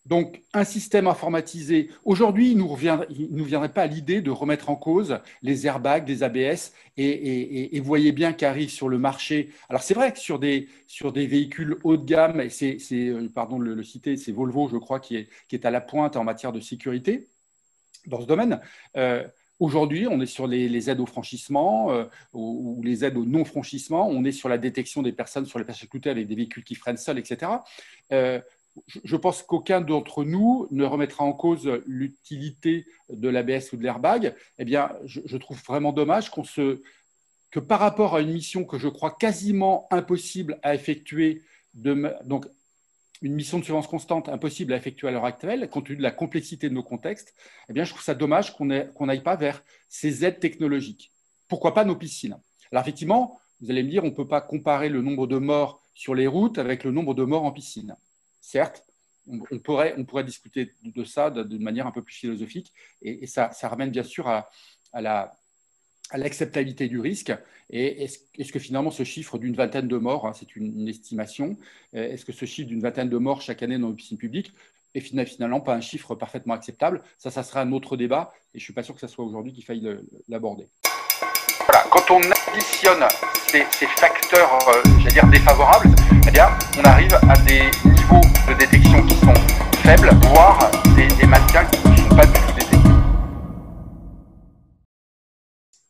Donc, 0.05 0.43
un 0.53 0.63
système 0.63 1.07
informatisé, 1.07 1.89
aujourd'hui, 2.03 2.51
il 2.51 2.57
ne 2.57 2.61
nous 2.61 3.43
viendrait 3.43 3.73
pas 3.73 3.81
à 3.81 3.87
l'idée 3.87 4.21
de 4.21 4.29
remettre 4.29 4.69
en 4.69 4.75
cause 4.75 5.19
les 5.41 5.65
airbags, 5.65 6.07
les 6.07 6.21
ABS, 6.21 6.73
et, 6.95 7.79
voyez 7.79 8.11
bien 8.11 8.31
qu'arrive 8.31 8.69
sur 8.69 8.87
le 8.87 8.99
marché. 8.99 9.49
Alors, 9.67 9.81
c'est 9.81 9.95
vrai 9.95 10.13
que 10.13 10.19
sur 10.19 10.37
des, 10.37 10.67
véhicules 11.11 11.77
haut 11.83 11.97
de 11.97 12.05
gamme, 12.05 12.39
et 12.39 12.49
c'est, 12.49 12.77
euh, 12.91 13.27
pardon 13.33 13.57
de 13.57 13.65
le, 13.65 13.83
citer, 13.83 14.15
c'est 14.15 14.31
Volvo, 14.31 14.69
je 14.69 14.77
crois, 14.77 14.99
qui 14.99 15.15
est, 15.15 15.65
à 15.65 15.71
la 15.71 15.81
pointe 15.81 16.15
en 16.17 16.23
matière 16.23 16.51
de 16.51 16.59
sécurité 16.59 17.27
dans 18.05 18.21
ce 18.21 18.27
domaine. 18.27 18.59
Euh, 18.97 19.23
aujourd'hui, 19.59 20.05
on 20.07 20.21
est 20.21 20.27
sur 20.27 20.45
les, 20.45 20.89
aides 20.89 20.99
au 20.99 21.07
franchissement 21.07 21.89
euh, 21.91 22.05
ou, 22.33 22.79
les 22.83 23.03
aides 23.03 23.17
au 23.17 23.25
non-franchissement. 23.25 24.07
On 24.07 24.23
est 24.23 24.31
sur 24.31 24.49
la 24.49 24.59
détection 24.59 25.01
des 25.01 25.13
personnes 25.13 25.47
sur 25.47 25.57
les 25.57 25.65
persécutés 25.65 26.11
avec 26.11 26.27
des 26.27 26.35
véhicules 26.35 26.63
qui 26.63 26.75
freinent 26.75 26.97
seuls, 26.97 27.17
etc 27.17 27.53
je 29.03 29.15
pense 29.15 29.43
qu'aucun 29.43 29.81
d'entre 29.81 30.23
nous 30.23 30.67
ne 30.71 30.83
remettra 30.83 31.23
en 31.23 31.33
cause 31.33 31.81
l'utilité 31.85 32.85
de 33.09 33.29
l'ABS 33.29 33.73
ou 33.73 33.77
de 33.77 33.83
l'airbag. 33.83 34.35
Eh 34.59 34.65
bien, 34.65 34.91
je, 35.05 35.37
trouve 35.37 35.61
vraiment 35.63 35.93
dommage 35.93 36.29
que 36.29 37.59
par 37.59 37.79
rapport 37.79 38.15
à 38.15 38.21
une 38.21 38.33
mission 38.33 38.65
que 38.65 38.77
je 38.77 38.87
crois 38.87 39.11
quasiment 39.11 39.87
impossible 39.91 40.59
à 40.61 40.75
effectuer, 40.75 41.41
donc 41.73 42.47
une 43.21 43.33
mission 43.33 43.59
de 43.59 43.63
surveillance 43.63 43.87
constante 43.87 44.29
impossible 44.29 44.73
à 44.73 44.77
effectuer 44.77 45.07
à 45.07 45.11
l'heure 45.11 45.25
actuelle, 45.25 45.69
compte 45.69 45.85
tenu 45.85 45.97
de 45.97 46.03
la 46.03 46.11
complexité 46.11 46.69
de 46.69 46.73
nos 46.73 46.83
contextes, 46.83 47.33
eh 47.69 47.73
bien, 47.73 47.83
je 47.83 47.91
trouve 47.91 48.03
ça 48.03 48.13
dommage 48.13 48.53
qu'on 48.55 48.65
n'aille 48.65 49.23
pas 49.23 49.35
vers 49.35 49.63
ces 49.87 50.25
aides 50.25 50.39
technologiques. 50.39 51.11
Pourquoi 51.47 51.73
pas 51.73 51.85
nos 51.85 51.95
piscines? 51.95 52.37
Alors, 52.71 52.83
effectivement, 52.83 53.39
Vous 53.61 53.71
allez 53.71 53.83
me 53.83 53.89
dire, 53.89 54.03
on 54.03 54.07
ne 54.07 54.13
peut 54.13 54.27
pas 54.27 54.41
comparer 54.41 54.89
le 54.89 55.01
nombre 55.01 55.27
de 55.27 55.37
morts 55.37 55.81
sur 55.93 56.13
les 56.13 56.27
routes 56.27 56.57
avec 56.57 56.83
le 56.83 56.91
nombre 56.91 57.13
de 57.13 57.23
morts 57.23 57.45
en 57.45 57.53
piscine. 57.53 57.95
Certes, 58.45 58.85
on, 59.27 59.57
pourrait, 59.57 59.95
on 59.97 60.05
pourrait 60.05 60.23
discuter 60.23 60.71
de 60.83 61.03
ça 61.03 61.31
d'une 61.31 61.63
manière 61.63 61.87
un 61.87 61.91
peu 61.91 62.03
plus 62.03 62.13
philosophique, 62.13 62.71
et, 63.01 63.25
ça, 63.25 63.49
ramène 63.63 63.89
bien 63.89 64.03
sûr 64.03 64.27
à, 64.27 64.47
la, 64.93 65.35
l'acceptabilité 66.13 66.87
du 66.87 66.99
risque. 66.99 67.33
Et 67.71 68.03
est-ce, 68.03 68.51
que 68.51 68.59
finalement 68.59 68.91
ce 68.91 69.03
chiffre 69.03 69.39
d'une 69.39 69.55
vingtaine 69.55 69.87
de 69.87 69.97
morts, 69.97 70.27
hein, 70.27 70.33
c'est 70.33 70.55
une, 70.55 70.87
estimation, 70.87 71.57
euh, 71.95 72.11
est-ce 72.11 72.23
que 72.23 72.33
ce 72.33 72.45
chiffre 72.45 72.67
d'une 72.67 72.81
vingtaine 72.81 73.09
de 73.09 73.17
morts 73.17 73.41
chaque 73.41 73.63
année 73.63 73.79
dans 73.79 73.89
les 73.89 73.95
piscines 73.95 74.19
publiques 74.19 74.53
est 74.93 75.01
finalement 75.01 75.59
pas 75.59 75.73
un 75.73 75.81
chiffre 75.81 76.13
parfaitement 76.13 76.53
acceptable? 76.53 77.01
Ça, 77.17 77.31
ça 77.31 77.41
sera 77.41 77.61
un 77.61 77.71
autre 77.71 77.97
débat, 77.97 78.31
et 78.53 78.59
je 78.59 78.63
suis 78.63 78.73
pas 78.73 78.83
sûr 78.83 78.93
que 78.93 79.01
ce 79.01 79.07
soit 79.07 79.25
aujourd'hui 79.25 79.53
qu'il 79.53 79.65
faille 79.65 79.81
l'aborder. 80.27 80.67
Voilà, 81.65 81.83
quand 81.89 82.11
on 82.11 82.21
additionne 82.21 83.03
ces, 83.47 83.63
facteurs, 83.87 84.59
euh, 84.69 84.83
j'allais 84.99 85.13
dire 85.13 85.27
défavorables, 85.31 85.89
eh 86.27 86.79
on 86.79 86.83
arrive 86.83 87.13
à 87.27 87.37
des 87.39 87.94
de 88.47 88.53
détection 88.59 89.05
qui 89.05 89.15
sont 89.15 89.33
faibles, 89.83 90.09
voire 90.27 90.71
des, 90.95 91.07
des 91.07 91.15
qui 91.15 91.89
ne 91.89 91.95
sont 91.97 92.15
pas 92.15 92.25
du 92.25 92.33
tout 92.33 92.53
détectés. 92.53 92.77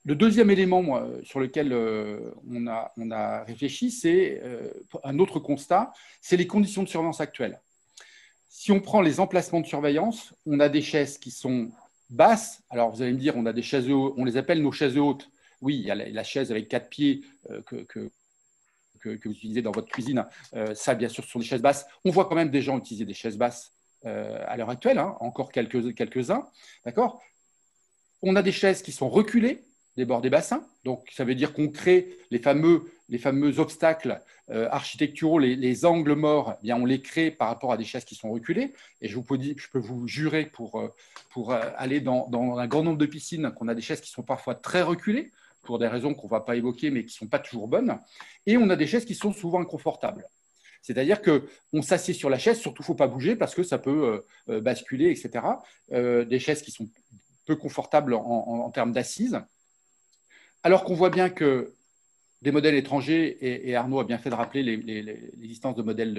Le 0.05 0.15
deuxième 0.15 0.49
élément 0.49 1.01
sur 1.23 1.39
lequel 1.39 1.73
euh, 1.73 2.31
on, 2.47 2.67
a, 2.67 3.43
réfléchi, 3.43 3.91
c'est 3.91 4.41
euh, 4.43 4.69
un 5.03 5.19
autre 5.19 5.39
constat, 5.39 5.91
c'est 6.21 6.37
les 6.37 6.47
conditions 6.47 6.83
de 6.83 6.87
surveillance 6.87 7.21
actuelles. 7.21 7.59
Si 8.49 8.71
on 8.71 8.79
prend 8.79 9.01
les 9.01 9.19
emplacements 9.19 9.61
de 9.61 9.65
surveillance, 9.65 10.33
on 10.45 10.59
a 10.59 10.69
des 10.69 10.81
chaises 10.81 11.17
qui 11.17 11.31
sont 11.31 11.71
basses. 12.09 12.61
Alors 12.69 12.91
vous 12.91 13.01
allez 13.01 13.13
me 13.13 13.19
dire, 13.19 13.35
on 13.35 13.45
a 13.45 13.53
des 13.53 13.63
chaises, 13.63 13.89
on 13.89 14.23
les 14.23 14.37
appelle 14.37 14.61
nos 14.61 14.71
chaises 14.71 14.97
hautes 14.97 15.29
oui, 15.61 15.77
il 15.77 15.85
y 15.85 15.91
a 15.91 15.95
la, 15.95 16.23
chaise 16.23 16.51
avec 16.51 16.67
quatre 16.67 16.89
pieds 16.89 17.21
euh, 17.49 17.61
que, 17.61 18.11
vous 19.09 19.31
utilisez 19.31 19.61
dans 19.61 19.71
votre 19.71 19.87
cuisine. 19.87 20.25
Euh, 20.53 20.73
ça, 20.75 20.95
bien 20.95 21.09
sûr, 21.09 21.23
ce 21.23 21.29
sont 21.29 21.39
des 21.39 21.45
chaises 21.45 21.61
basses. 21.61 21.85
On 22.03 22.11
voit 22.11 22.25
quand 22.25 22.35
même 22.35 22.49
des 22.49 22.61
gens 22.61 22.77
utiliser 22.77 23.05
des 23.05 23.13
chaises 23.13 23.37
basses 23.37 23.73
euh, 24.05 24.43
à 24.47 24.57
l'heure 24.57 24.69
actuelle, 24.69 24.99
hein, 24.99 25.15
encore 25.19 25.51
quelques-uns. 25.51 26.47
D'accord? 26.85 27.21
On 28.21 28.35
a 28.35 28.41
des 28.41 28.51
chaises 28.51 28.81
qui 28.81 28.91
sont 28.91 29.09
reculées 29.09 29.63
des 29.97 30.03
bords 30.03 30.21
des 30.21 30.29
bassins. 30.29 30.67
Donc, 30.83 31.09
ça 31.13 31.23
veut 31.23 31.35
dire 31.35 31.53
qu'on 31.53 31.69
crée 31.69 32.17
les 32.29 32.39
fameux, 32.39 32.91
les 33.07 33.17
fameux 33.17 33.59
obstacles 33.59 34.21
architecturaux, 34.49 35.39
les, 35.39 35.85
angles 35.85 36.13
morts, 36.13 36.55
eh 36.59 36.63
bien, 36.63 36.75
on 36.75 36.85
les 36.85 37.01
crée 37.01 37.31
par 37.31 37.47
rapport 37.47 37.71
à 37.71 37.77
des 37.77 37.85
chaises 37.85 38.05
qui 38.05 38.13
sont 38.13 38.29
reculées. 38.29 38.73
Et 39.01 39.07
je, 39.07 39.15
vous 39.15 39.23
peux, 39.23 39.39
je 39.41 39.69
peux 39.71 39.79
vous 39.79 40.05
jurer, 40.05 40.45
pour, 40.45 40.83
pour 41.31 41.53
aller 41.53 42.01
dans, 42.01 42.27
dans, 42.27 42.57
un 42.57 42.67
grand 42.67 42.83
nombre 42.83 42.97
de 42.97 43.05
piscines, 43.05 43.51
qu'on 43.51 43.69
a 43.69 43.73
des 43.73 43.81
chaises 43.81 44.01
qui 44.01 44.11
sont 44.11 44.21
parfois 44.21 44.53
très 44.53 44.81
reculées 44.81 45.31
pour 45.65 45.79
des 45.79 45.87
raisons 45.87 46.13
qu'on 46.13 46.27
ne 46.27 46.31
va 46.31 46.41
pas 46.41 46.55
évoquer, 46.55 46.91
mais 46.91 47.01
qui 47.01 47.13
ne 47.13 47.25
sont 47.25 47.27
pas 47.27 47.39
toujours 47.39 47.67
bonnes. 47.67 47.99
Et 48.45 48.57
on 48.57 48.69
a 48.69 48.75
des 48.75 48.87
chaises 48.87 49.05
qui 49.05 49.15
sont 49.15 49.33
souvent 49.33 49.59
inconfortables. 49.59 50.27
C'est-à-dire 50.81 51.19
qu'on 51.21 51.81
s'assied 51.81 52.13
sur 52.13 52.29
la 52.29 52.37
chaise, 52.37 52.59
surtout 52.59 52.83
il 52.83 52.83
ne 52.83 52.87
faut 52.87 52.95
pas 52.95 53.07
bouger 53.07 53.35
parce 53.35 53.55
que 53.55 53.63
ça 53.63 53.79
peut 53.79 54.23
euh, 54.49 54.53
euh, 54.53 54.61
basculer, 54.61 55.09
etc. 55.09 55.43
Euh, 55.91 56.25
des 56.25 56.37
chaises 56.39 56.61
qui 56.61 56.69
sont 56.71 56.87
peu 57.45 57.55
confortables 57.55 58.13
en, 58.13 58.69
termes 58.71 58.91
d'assises. 58.91 59.39
Alors 60.63 60.83
qu'on 60.83 60.95
voit 60.95 61.09
bien 61.11 61.29
que 61.29 61.74
des 62.45 62.51
modèles 62.51 62.75
étrangers, 62.75 63.37
et, 63.41 63.75
Arnaud 63.75 63.99
a 63.99 64.05
bien 64.05 64.17
fait 64.17 64.29
de 64.29 64.35
rappeler 64.35 64.63
l'existence 64.63 65.75
de 65.75 65.81
modèles 65.81 66.17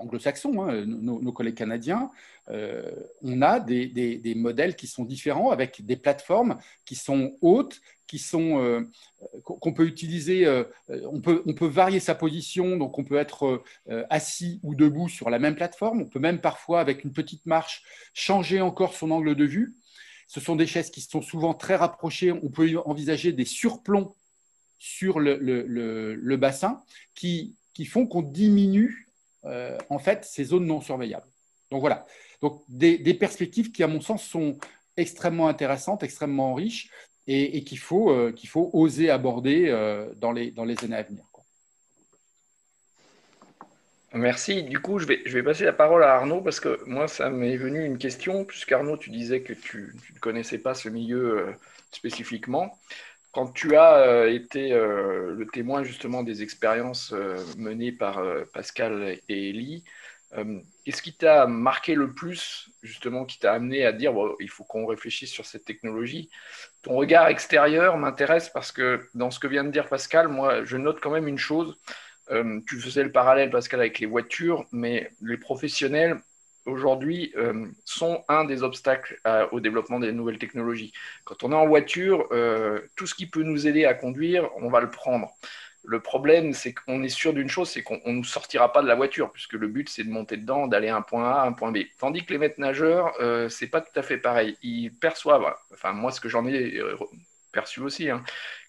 anglo-saxons, 0.00 0.62
hein, 0.62 0.86
nos, 0.86 1.32
collègues 1.32 1.56
canadiens, 1.56 2.10
on 2.48 3.42
a 3.42 3.60
des, 3.60 4.34
modèles 4.36 4.76
qui 4.76 4.86
sont 4.86 5.04
différents 5.04 5.50
avec 5.50 5.84
des 5.84 5.96
plateformes 5.96 6.56
qui 6.84 6.94
sont 6.94 7.36
hautes, 7.42 7.80
qui 8.06 8.22
euh, 8.34 8.84
qu'on 9.42 9.72
peut 9.72 9.86
utiliser. 9.86 10.46
Euh, 10.46 10.64
on, 11.10 11.20
peut, 11.20 11.42
on 11.46 11.54
peut 11.54 11.66
varier 11.66 12.00
sa 12.00 12.14
position, 12.14 12.76
donc 12.76 12.98
on 12.98 13.04
peut 13.04 13.16
être 13.16 13.62
euh, 13.88 14.04
assis 14.10 14.60
ou 14.62 14.74
debout 14.74 15.08
sur 15.08 15.30
la 15.30 15.38
même 15.38 15.56
plateforme. 15.56 16.02
On 16.02 16.06
peut 16.06 16.18
même 16.18 16.40
parfois, 16.40 16.80
avec 16.80 17.04
une 17.04 17.12
petite 17.12 17.46
marche, 17.46 17.82
changer 18.14 18.60
encore 18.60 18.94
son 18.94 19.10
angle 19.10 19.34
de 19.34 19.44
vue. 19.44 19.74
Ce 20.28 20.40
sont 20.40 20.56
des 20.56 20.66
chaises 20.66 20.90
qui 20.90 21.00
sont 21.00 21.22
souvent 21.22 21.54
très 21.54 21.76
rapprochées. 21.76 22.32
On 22.32 22.48
peut 22.48 22.76
envisager 22.84 23.32
des 23.32 23.44
surplombs 23.44 24.14
sur 24.78 25.20
le, 25.20 25.36
le, 25.40 26.36
bassin 26.36 26.82
qui, 27.14 27.54
qui 27.74 27.84
font 27.86 28.06
qu'on 28.06 28.22
diminue 28.22 29.08
en 29.44 29.98
fait 29.98 30.24
ces 30.24 30.44
zones 30.44 30.66
non 30.66 30.80
surveillables. 30.80 31.26
Donc 31.70 31.80
voilà. 31.80 32.06
Donc 32.42 32.62
des, 32.68 33.14
perspectives 33.14 33.72
qui, 33.72 33.82
à 33.82 33.88
mon 33.88 34.00
sens, 34.00 34.24
sont 34.24 34.58
extrêmement 34.96 35.48
intéressantes, 35.48 36.02
extrêmement 36.02 36.54
riches, 36.54 36.90
et, 37.26 37.64
qu'il 37.64 37.78
faut, 37.78 38.10
euh, 38.10 38.32
faut 38.46 38.70
oser 38.72 39.10
aborder 39.10 39.66
euh, 39.68 40.12
dans, 40.16 40.30
les, 40.30 40.52
dans 40.52 40.64
les 40.64 40.76
années 40.84 40.96
à 40.96 41.02
venir. 41.02 41.24
Merci. 44.12 44.62
Du 44.62 44.78
coup, 44.78 44.98
je 44.98 45.06
vais, 45.06 45.20
je 45.26 45.32
vais 45.32 45.42
passer 45.42 45.64
la 45.64 45.72
parole 45.72 46.02
à 46.02 46.14
Arnaud 46.14 46.40
parce 46.40 46.60
que 46.60 46.80
moi, 46.86 47.08
ça 47.08 47.28
m'est 47.28 47.56
venu 47.56 47.84
une 47.84 47.98
question, 47.98 48.44
puisqu'Arnaud, 48.44 48.96
tu 48.96 49.10
disais 49.10 49.42
que 49.42 49.52
tu 49.52 49.94
ne 50.14 50.18
connaissais 50.20 50.58
pas 50.58 50.74
ce 50.74 50.88
milieu 50.88 51.38
euh, 51.38 51.52
spécifiquement. 51.90 52.78
Quand 53.36 53.52
tu 53.52 53.76
as 53.76 54.28
été 54.28 54.70
le 54.70 55.46
témoin 55.52 55.84
justement 55.84 56.22
des 56.22 56.42
expériences 56.42 57.12
menées 57.58 57.92
par 57.92 58.18
Pascal 58.54 59.18
et 59.28 59.50
Elie, 59.50 59.84
Qu'est-ce 60.86 61.02
qui 61.02 61.14
t'a 61.14 61.46
marqué 61.46 61.96
le 61.96 62.12
plus, 62.12 62.70
justement, 62.82 63.24
qui 63.24 63.40
t'a 63.40 63.52
amené 63.52 63.84
à 63.84 63.92
dire 63.92 64.12
il 64.38 64.48
faut 64.48 64.62
qu'on 64.62 64.86
réfléchisse 64.86 65.30
sur 65.30 65.44
cette 65.44 65.64
technologie? 65.64 66.30
Ton 66.82 66.94
regard 66.94 67.26
extérieur 67.26 67.96
m'intéresse 67.98 68.48
parce 68.48 68.70
que 68.70 69.08
dans 69.14 69.32
ce 69.32 69.40
que 69.40 69.48
vient 69.48 69.64
de 69.64 69.70
dire 69.70 69.88
Pascal, 69.88 70.28
moi, 70.28 70.64
je 70.64 70.76
note 70.76 71.00
quand 71.00 71.10
même 71.10 71.26
une 71.26 71.38
chose. 71.38 71.76
Euh, 72.30 72.60
tu 72.68 72.80
faisais 72.80 73.02
le 73.02 73.12
parallèle, 73.12 73.50
Pascal, 73.50 73.80
avec 73.80 73.98
les 73.98 74.06
voitures, 74.06 74.64
mais 74.70 75.10
les 75.22 75.38
professionnels, 75.38 76.20
aujourd'hui, 76.66 77.32
euh, 77.36 77.66
sont 77.84 78.24
un 78.28 78.44
des 78.44 78.62
obstacles 78.62 79.20
au 79.52 79.60
développement 79.60 80.00
des 80.00 80.12
nouvelles 80.12 80.38
technologies. 80.38 80.92
Quand 81.24 81.42
on 81.44 81.52
est 81.52 81.56
en 81.56 81.66
voiture, 81.66 82.26
euh, 82.32 82.80
tout 82.96 83.06
ce 83.06 83.14
qui 83.14 83.26
peut 83.26 83.42
nous 83.42 83.66
aider 83.66 83.84
à 83.84 83.94
conduire, 83.94 84.50
on 84.56 84.68
va 84.68 84.80
le 84.80 84.90
prendre. 84.90 85.32
Le 85.84 86.00
problème, 86.00 86.52
c'est 86.52 86.74
qu'on 86.74 87.02
est 87.04 87.08
sûr 87.08 87.32
d'une 87.32 87.48
chose, 87.48 87.70
c'est 87.70 87.82
qu'on 87.82 88.00
ne 88.04 88.24
sortira 88.24 88.72
pas 88.72 88.82
de 88.82 88.88
la 88.88 88.96
voiture, 88.96 89.30
puisque 89.30 89.52
le 89.52 89.68
but, 89.68 89.88
c'est 89.88 90.02
de 90.02 90.10
monter 90.10 90.36
dedans, 90.36 90.66
d'aller 90.66 90.88
à 90.88 90.96
un 90.96 91.02
point 91.02 91.30
A, 91.30 91.46
un 91.46 91.52
point 91.52 91.70
B. 91.70 91.78
Tandis 91.98 92.24
que 92.24 92.32
les 92.32 92.38
maîtres 92.38 92.60
nageurs, 92.60 93.14
euh, 93.20 93.48
c'est 93.48 93.68
pas 93.68 93.80
tout 93.80 93.96
à 93.96 94.02
fait 94.02 94.18
pareil. 94.18 94.56
Ils 94.62 94.92
perçoivent, 94.92 95.54
enfin 95.72 95.92
moi, 95.92 96.10
ce 96.10 96.20
que 96.20 96.28
j'en 96.28 96.44
ai 96.46 96.78
euh, 96.78 96.96
perçu 97.52 97.80
aussi, 97.80 98.10
hein, 98.10 98.24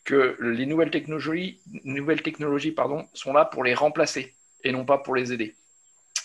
que 0.06 0.38
les 0.40 0.68
nouvelles 0.68 0.92
technologies, 0.92 1.60
nouvelles 1.84 2.22
technologies 2.22 2.72
pardon, 2.72 3.08
sont 3.14 3.34
là 3.34 3.46
pour 3.46 3.64
les 3.64 3.74
remplacer 3.74 4.36
et 4.64 4.72
non 4.72 4.86
pas 4.86 5.00
pour 5.00 5.16
les 5.16 5.34
aider. 5.34 5.56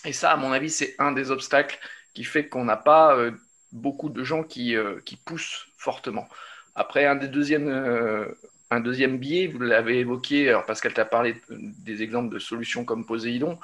Et 0.05 0.13
ça, 0.13 0.31
à 0.31 0.37
mon 0.37 0.51
avis, 0.51 0.69
c'est 0.69 0.95
un 0.99 1.11
des 1.11 1.31
obstacles 1.31 1.79
qui 2.13 2.23
fait 2.23 2.47
qu'on 2.47 2.65
n'a 2.65 2.77
pas 2.77 3.15
euh, 3.15 3.31
beaucoup 3.71 4.09
de 4.09 4.23
gens 4.23 4.43
qui, 4.43 4.75
euh, 4.75 4.99
qui, 5.05 5.15
poussent 5.15 5.67
fortement. 5.77 6.27
Après, 6.75 7.05
un 7.05 7.15
des 7.15 7.27
deuxièmes 7.27 7.69
un 8.73 8.79
deuxième 8.79 9.17
biais, 9.17 9.47
vous 9.47 9.59
l'avez 9.59 9.99
évoqué, 9.99 10.49
alors 10.49 10.65
Pascal 10.65 10.93
t'a 10.93 11.05
parlé 11.05 11.35
des 11.49 12.01
exemples 12.01 12.33
de 12.33 12.39
solutions 12.39 12.85
comme 12.85 13.05
Poséidon, 13.05 13.59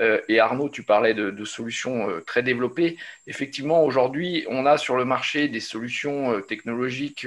euh, 0.00 0.20
et 0.28 0.38
Arnaud, 0.38 0.68
tu 0.68 0.82
parlais 0.82 1.14
de, 1.14 1.44
solutions 1.44 2.10
euh, 2.10 2.20
très 2.20 2.42
développées. 2.42 2.98
Effectivement, 3.26 3.84
aujourd'hui, 3.84 4.44
on 4.48 4.66
a 4.66 4.78
sur 4.78 4.96
le 4.96 5.04
marché 5.04 5.48
des 5.48 5.60
solutions 5.60 6.32
euh, 6.32 6.40
technologiques 6.40 7.26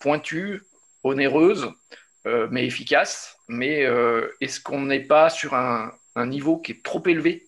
pointues, 0.00 0.62
onéreuses, 1.04 1.70
mais 2.50 2.66
efficaces. 2.66 3.36
Mais 3.46 3.86
est-ce 4.40 4.60
qu'on 4.60 4.82
n'est 4.82 5.06
pas 5.06 5.30
sur 5.30 5.54
un, 5.54 5.92
niveau 6.26 6.58
qui 6.58 6.72
est 6.72 6.82
trop 6.82 7.02
élevé 7.06 7.47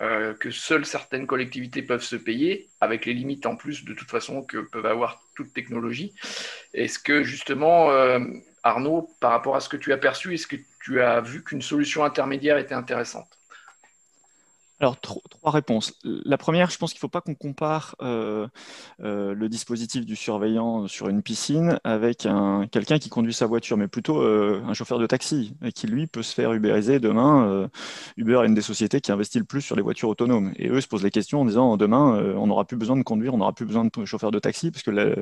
que 0.00 0.50
seules 0.50 0.86
certaines 0.86 1.26
collectivités 1.26 1.82
peuvent 1.82 2.02
se 2.02 2.16
payer, 2.16 2.70
avec 2.80 3.04
les 3.04 3.12
limites 3.14 3.46
en 3.46 3.56
plus 3.56 3.84
de 3.84 3.92
toute 3.92 4.10
façon 4.10 4.42
que 4.42 4.58
peuvent 4.58 4.86
avoir 4.86 5.22
toute 5.34 5.52
technologie. 5.52 6.14
Est-ce 6.74 6.98
que 6.98 7.22
justement, 7.22 7.90
euh, 7.90 8.20
Arnaud, 8.62 9.16
par 9.20 9.32
rapport 9.32 9.56
à 9.56 9.60
ce 9.60 9.68
que 9.68 9.76
tu 9.76 9.92
as 9.92 9.98
perçu, 9.98 10.34
est-ce 10.34 10.46
que 10.46 10.56
tu 10.82 11.00
as 11.00 11.20
vu 11.20 11.44
qu'une 11.44 11.62
solution 11.62 12.04
intermédiaire 12.04 12.58
était 12.58 12.74
intéressante? 12.74 13.39
Alors, 14.80 14.98
trois 14.98 15.50
réponses. 15.50 15.92
La 16.04 16.38
première, 16.38 16.70
je 16.70 16.78
pense 16.78 16.92
qu'il 16.92 16.98
ne 16.98 17.00
faut 17.00 17.08
pas 17.08 17.20
qu'on 17.20 17.34
compare 17.34 17.96
euh, 18.00 18.48
euh, 19.02 19.34
le 19.34 19.48
dispositif 19.50 20.06
du 20.06 20.16
surveillant 20.16 20.88
sur 20.88 21.10
une 21.10 21.22
piscine 21.22 21.78
avec 21.84 22.24
un, 22.24 22.66
quelqu'un 22.66 22.98
qui 22.98 23.10
conduit 23.10 23.34
sa 23.34 23.44
voiture, 23.44 23.76
mais 23.76 23.88
plutôt 23.88 24.22
euh, 24.22 24.62
un 24.66 24.72
chauffeur 24.72 24.98
de 24.98 25.06
taxi, 25.06 25.54
qui, 25.74 25.86
lui, 25.86 26.06
peut 26.06 26.22
se 26.22 26.34
faire 26.34 26.54
ubériser 26.54 26.98
demain. 26.98 27.68
Uber 28.16 28.40
est 28.42 28.46
une 28.46 28.54
des 28.54 28.62
sociétés 28.62 29.02
qui 29.02 29.12
investit 29.12 29.38
le 29.38 29.44
plus 29.44 29.60
sur 29.60 29.76
les 29.76 29.82
voitures 29.82 30.08
autonomes. 30.08 30.52
Et 30.56 30.68
eux 30.68 30.80
se 30.80 30.88
posent 30.88 31.04
les 31.04 31.10
questions 31.10 31.42
en 31.42 31.44
disant, 31.44 31.76
demain, 31.76 32.18
on 32.36 32.46
n'aura 32.46 32.64
plus 32.64 32.78
besoin 32.78 32.96
de 32.96 33.02
conduire, 33.02 33.34
on 33.34 33.38
n'aura 33.38 33.52
plus 33.52 33.66
besoin 33.66 33.84
de 33.84 34.04
chauffeur 34.06 34.30
de 34.30 34.38
taxi, 34.38 34.70
parce 34.70 34.82
que 34.82 35.16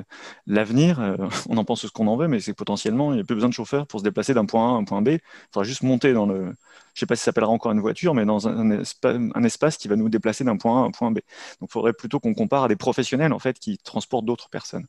l'avenir, 0.46 1.16
on 1.48 1.56
en 1.56 1.64
pense 1.64 1.84
ce 1.84 1.90
qu'on 1.90 2.06
en 2.06 2.16
veut, 2.16 2.28
mais 2.28 2.38
c'est 2.38 2.54
potentiellement, 2.54 3.12
il 3.12 3.16
n'y 3.16 3.22
a 3.22 3.24
plus 3.24 3.34
besoin 3.34 3.48
de 3.48 3.54
chauffeur 3.54 3.88
pour 3.88 3.98
se 3.98 4.04
déplacer 4.04 4.34
d'un 4.34 4.46
point 4.46 4.72
A 4.72 4.76
à 4.76 4.78
un 4.78 4.84
point 4.84 5.02
B. 5.02 5.08
Il 5.08 5.20
faudra 5.52 5.64
juste 5.64 5.82
monter 5.82 6.12
dans 6.12 6.26
le 6.26 6.54
je 6.94 6.98
ne 6.98 7.00
sais 7.00 7.06
pas 7.06 7.16
si 7.16 7.20
ça 7.20 7.26
s'appellera 7.26 7.50
encore 7.50 7.72
une 7.72 7.80
voiture, 7.80 8.14
mais 8.14 8.24
dans 8.24 8.48
un, 8.48 9.44
espace 9.44 9.76
qui 9.76 9.88
va 9.88 9.96
nous 9.96 10.08
déplacer 10.08 10.44
d'un 10.44 10.56
point 10.56 10.80
A 10.80 10.84
à 10.84 10.86
un 10.86 10.90
point 10.90 11.10
B. 11.10 11.18
Donc 11.60 11.70
il 11.70 11.72
faudrait 11.72 11.92
plutôt 11.92 12.20
qu'on 12.20 12.34
compare 12.34 12.64
à 12.64 12.68
des 12.68 12.76
professionnels 12.76 13.32
en 13.32 13.38
fait 13.38 13.58
qui 13.58 13.78
transportent 13.78 14.24
d'autres 14.24 14.48
personnes. 14.48 14.86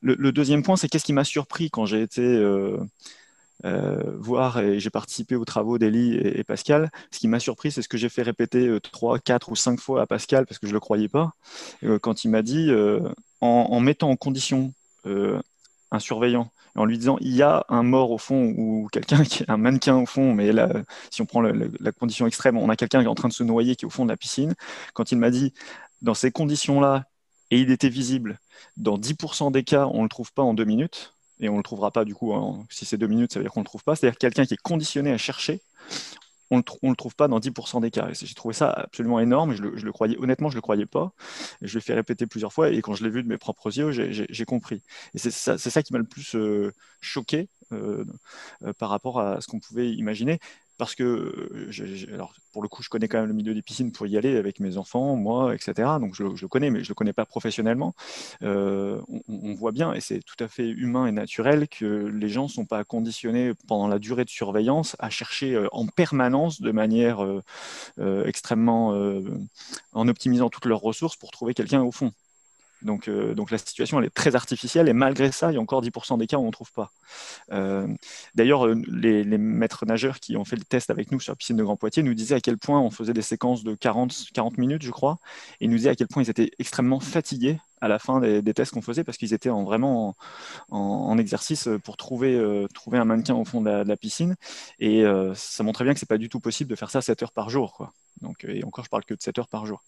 Le, 0.00 0.30
deuxième 0.32 0.62
point, 0.62 0.76
c'est 0.76 0.88
qu'est-ce 0.88 1.04
qui 1.04 1.12
m'a 1.12 1.24
surpris 1.24 1.70
quand 1.70 1.84
j'ai 1.84 2.02
été 2.02 2.22
euh, 2.22 2.78
voir, 4.18 4.60
et 4.60 4.78
j'ai 4.78 4.90
participé 4.90 5.34
aux 5.34 5.44
travaux 5.44 5.76
d'Elie 5.76 6.16
et, 6.16 6.44
Pascal. 6.44 6.90
Ce 7.10 7.18
qui 7.18 7.26
m'a 7.26 7.40
surpris, 7.40 7.72
c'est 7.72 7.82
ce 7.82 7.88
que 7.88 7.98
j'ai 7.98 8.08
fait 8.08 8.22
répéter 8.22 8.78
trois, 8.80 9.18
quatre 9.18 9.50
ou 9.50 9.56
cinq 9.56 9.80
fois 9.80 10.02
à 10.02 10.06
Pascal 10.06 10.46
parce 10.46 10.58
que 10.58 10.66
je 10.66 10.72
ne 10.72 10.76
le 10.76 10.80
croyais 10.80 11.08
pas. 11.08 11.32
quand 12.00 12.24
il 12.24 12.30
m'a 12.30 12.42
dit, 12.42 12.70
en, 13.40 13.80
mettant 13.80 14.10
en 14.10 14.16
condition 14.16 14.72
un 15.90 15.98
surveillant. 15.98 16.50
En 16.74 16.84
lui 16.84 16.96
disant 16.96 17.16
il 17.20 17.34
y 17.34 17.42
a 17.42 17.64
un 17.68 17.82
mort 17.82 18.12
au 18.12 18.18
fond 18.18 18.54
ou 18.56 18.88
quelqu'un 18.92 19.24
qui 19.24 19.42
est 19.42 19.50
un 19.50 19.56
mannequin 19.56 19.96
au 19.96 20.06
fond, 20.06 20.32
mais 20.32 20.52
là, 20.52 20.68
si 21.10 21.22
on 21.22 21.26
prend 21.26 21.40
la 21.40 21.92
condition 21.92 22.26
extrême, 22.26 22.56
on 22.56 22.68
a 22.68 22.76
quelqu'un 22.76 23.00
qui 23.00 23.06
est 23.06 23.10
en 23.10 23.16
train 23.16 23.28
de 23.28 23.32
se 23.32 23.42
noyer 23.42 23.74
qui 23.74 23.84
est 23.84 23.86
au 23.86 23.90
fond 23.90 24.04
de 24.04 24.10
la 24.10 24.16
piscine. 24.16 24.54
Quand 24.94 25.10
il 25.10 25.18
m'a 25.18 25.30
dit 25.30 25.52
dans 26.02 26.14
ces 26.14 26.30
conditions-là, 26.30 27.06
et 27.50 27.58
il 27.58 27.70
était 27.70 27.88
visible, 27.88 28.38
dans 28.76 28.98
10% 28.98 29.50
des 29.50 29.64
cas, 29.64 29.86
on 29.86 29.98
ne 29.98 30.02
le 30.04 30.08
trouve 30.08 30.32
pas 30.32 30.42
en 30.42 30.54
deux 30.54 30.66
minutes, 30.66 31.14
et 31.40 31.48
on 31.48 31.52
ne 31.52 31.58
le 31.58 31.62
trouvera 31.62 31.90
pas 31.90 32.04
du 32.04 32.14
coup, 32.14 32.32
si 32.70 32.84
c'est 32.84 32.98
deux 32.98 33.06
minutes, 33.06 33.32
ça 33.32 33.40
veut 33.40 33.44
dire 33.44 33.52
qu'on 33.52 33.60
le 33.60 33.66
trouve 33.66 33.82
pas, 33.82 33.96
c'est-à-dire 33.96 34.18
quelqu'un 34.18 34.44
qui 34.44 34.54
est 34.54 34.62
conditionné 34.62 35.10
à 35.10 35.18
chercher, 35.18 35.62
on 36.50 36.56
ne 36.56 36.90
le 36.90 36.96
trouve 36.96 37.14
pas 37.14 37.28
dans 37.28 37.40
10% 37.40 37.80
des 37.80 37.90
cas. 37.90 38.08
J'ai 38.12 38.34
trouvé 38.34 38.54
ça 38.54 38.70
absolument 38.70 39.20
énorme. 39.20 39.52
Je 39.52 39.62
le, 39.62 39.92
croyais, 39.92 40.16
honnêtement, 40.18 40.48
je 40.48 40.54
le 40.54 40.60
croyais 40.60 40.86
pas. 40.86 41.12
je 41.62 41.74
l'ai 41.74 41.80
fait 41.80 41.94
répéter 41.94 42.26
plusieurs 42.26 42.52
fois. 42.52 42.70
Et 42.70 42.80
quand 42.80 42.94
je 42.94 43.04
l'ai 43.04 43.10
vu 43.10 43.22
de 43.22 43.28
mes 43.28 43.38
propres 43.38 43.76
yeux, 43.76 43.90
j'ai 43.92 44.44
compris. 44.44 44.82
Et 45.14 45.18
c'est 45.18 45.30
ça, 45.30 45.82
qui 45.82 45.92
m'a 45.92 45.98
le 45.98 46.04
plus 46.04 46.34
euh, 46.34 46.72
choqué 47.00 47.48
euh, 47.72 48.04
euh, 48.62 48.72
par 48.72 48.88
rapport 48.90 49.20
à 49.20 49.40
ce 49.40 49.46
qu'on 49.46 49.60
pouvait 49.60 49.90
imaginer 49.92 50.38
parce 50.78 50.94
que, 50.94 51.02
euh, 51.02 52.14
alors 52.14 52.32
pour 52.52 52.62
le 52.62 52.68
coup, 52.68 52.82
je 52.82 52.88
connais 52.88 53.08
quand 53.08 53.18
même 53.18 53.28
le 53.28 53.34
milieu 53.34 53.52
des 53.52 53.62
piscines 53.62 53.92
pour 53.92 54.06
y 54.06 54.16
aller 54.16 54.36
avec 54.36 54.60
mes 54.60 54.78
enfants, 54.78 55.16
moi, 55.16 55.54
etc. 55.54 55.98
Donc 56.00 56.14
je, 56.14 56.22
le 56.22 56.48
connais, 56.48 56.70
mais 56.70 56.78
je 56.80 56.84
ne 56.84 56.90
le 56.90 56.94
connais 56.94 57.12
pas 57.12 57.26
professionnellement. 57.26 57.94
Euh, 58.42 59.00
on, 59.28 59.54
voit 59.54 59.72
bien, 59.72 59.92
et 59.92 60.00
c'est 60.00 60.20
tout 60.20 60.42
à 60.42 60.48
fait 60.48 60.68
humain 60.68 61.06
et 61.06 61.12
naturel, 61.12 61.68
que 61.68 61.84
les 61.84 62.28
gens 62.28 62.44
ne 62.44 62.48
sont 62.48 62.64
pas 62.64 62.84
conditionnés 62.84 63.52
pendant 63.66 63.88
la 63.88 63.98
durée 63.98 64.24
de 64.24 64.30
surveillance 64.30 64.96
à 65.00 65.10
chercher 65.10 65.54
euh, 65.54 65.68
en 65.72 65.86
permanence, 65.86 66.60
de 66.60 66.70
manière 66.70 67.18
extrêmement, 68.24 68.90
en 69.92 70.08
optimisant 70.08 70.48
toutes 70.48 70.66
leurs 70.66 70.80
ressources 70.80 71.16
pour 71.16 71.30
trouver 71.30 71.54
quelqu'un 71.54 71.82
au 71.82 71.90
fond. 71.90 72.12
Donc, 72.82 73.08
euh, 73.08 73.34
donc, 73.34 73.50
la 73.50 73.58
situation 73.58 74.00
est 74.00 74.10
très 74.10 74.36
artificielle 74.36 74.88
et 74.88 74.92
malgré 74.92 75.32
ça, 75.32 75.50
il 75.50 75.54
y 75.54 75.58
a 75.58 75.60
encore 75.60 75.82
10% 75.82 76.18
des 76.18 76.26
cas 76.26 76.36
où 76.38 76.42
on 76.42 76.46
ne 76.46 76.52
trouve 76.52 76.72
pas. 76.72 76.90
Euh, 77.52 77.88
d'ailleurs, 78.34 78.66
euh, 78.66 78.74
les, 78.88 79.24
maîtres 79.38 79.84
nageurs 79.86 80.20
qui 80.20 80.36
ont 80.36 80.44
fait 80.44 80.56
le 80.56 80.64
test 80.64 80.90
avec 80.90 81.10
nous 81.10 81.20
sur 81.20 81.32
la 81.32 81.36
piscine 81.36 81.56
de 81.56 81.64
Grand 81.64 81.76
Poitiers 81.76 82.02
nous 82.02 82.14
disaient 82.14 82.36
à 82.36 82.40
quel 82.40 82.58
point 82.58 82.80
on 82.80 82.90
faisait 82.90 83.12
des 83.12 83.22
séquences 83.22 83.64
de 83.64 83.74
40, 83.74 84.26
40 84.32 84.58
minutes, 84.58 84.82
je 84.82 84.90
crois, 84.90 85.18
et 85.60 85.68
nous 85.68 85.76
disaient 85.76 85.90
à 85.90 85.96
quel 85.96 86.08
point 86.08 86.22
ils 86.22 86.30
étaient 86.30 86.50
extrêmement 86.58 87.00
fatigués 87.00 87.58
à 87.80 87.88
la 87.88 87.98
fin 87.98 88.20
des, 88.20 88.54
tests 88.54 88.72
qu'on 88.72 88.82
faisait 88.82 89.04
parce 89.04 89.18
qu'ils 89.18 89.34
étaient 89.34 89.50
en, 89.50 89.64
vraiment 89.64 90.16
en, 90.70 91.16
exercice 91.18 91.68
pour 91.84 91.96
trouver, 91.96 92.66
trouver 92.74 92.98
un 92.98 93.04
mannequin 93.04 93.34
au 93.34 93.44
fond 93.44 93.60
de 93.60 93.70
la, 93.70 93.96
piscine. 93.96 94.36
Et 94.78 95.04
ça 95.34 95.62
montrait 95.62 95.84
bien 95.84 95.94
que 95.94 96.00
ce 96.00 96.04
n'est 96.04 96.08
pas 96.08 96.18
du 96.18 96.28
tout 96.28 96.40
possible 96.40 96.70
de 96.70 96.76
faire 96.76 96.90
ça 96.90 97.00
7 97.00 97.22
heures 97.22 97.32
par 97.32 97.50
jour. 97.50 97.72
Quoi. 97.74 97.92
Donc, 98.20 98.44
et 98.44 98.64
encore, 98.64 98.84
je 98.84 98.90
parle 98.90 99.04
que 99.04 99.14
de 99.14 99.20
7 99.20 99.38
heures 99.38 99.48
par 99.48 99.66
jour. 99.66 99.82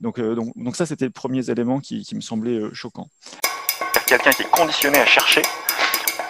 Donc, 0.00 0.20
donc, 0.20 0.52
donc 0.56 0.76
ça, 0.76 0.86
c'était 0.86 1.06
les 1.06 1.10
premiers 1.10 1.50
éléments 1.50 1.80
qui, 1.80 2.02
qui 2.02 2.14
me 2.14 2.20
semblaient 2.20 2.60
choquants. 2.72 3.08
Quelqu'un 4.06 4.30
qui 4.30 4.42
est 4.42 4.50
conditionné 4.50 4.98
à 4.98 5.06
chercher, 5.06 5.42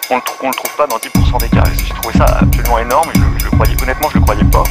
on 0.09 0.15
ne 0.15 0.19
le, 0.19 0.53
trouve 0.53 0.75
pas 0.77 0.87
dans 0.87 0.97
10% 0.97 1.39
des 1.41 1.49
cas. 1.49 1.63
J'ai 1.85 1.93
trouvé 1.93 2.17
ça 2.17 2.25
absolument 2.39 2.79
énorme. 2.79 3.09
Je, 3.13 3.45
je, 3.45 3.49
croyais, 3.49 3.75
honnêtement, 3.81 4.09
je 4.09 4.17
ne 4.17 4.19
le 4.19 4.25
croyais 4.25 4.43
pas. 4.45 4.63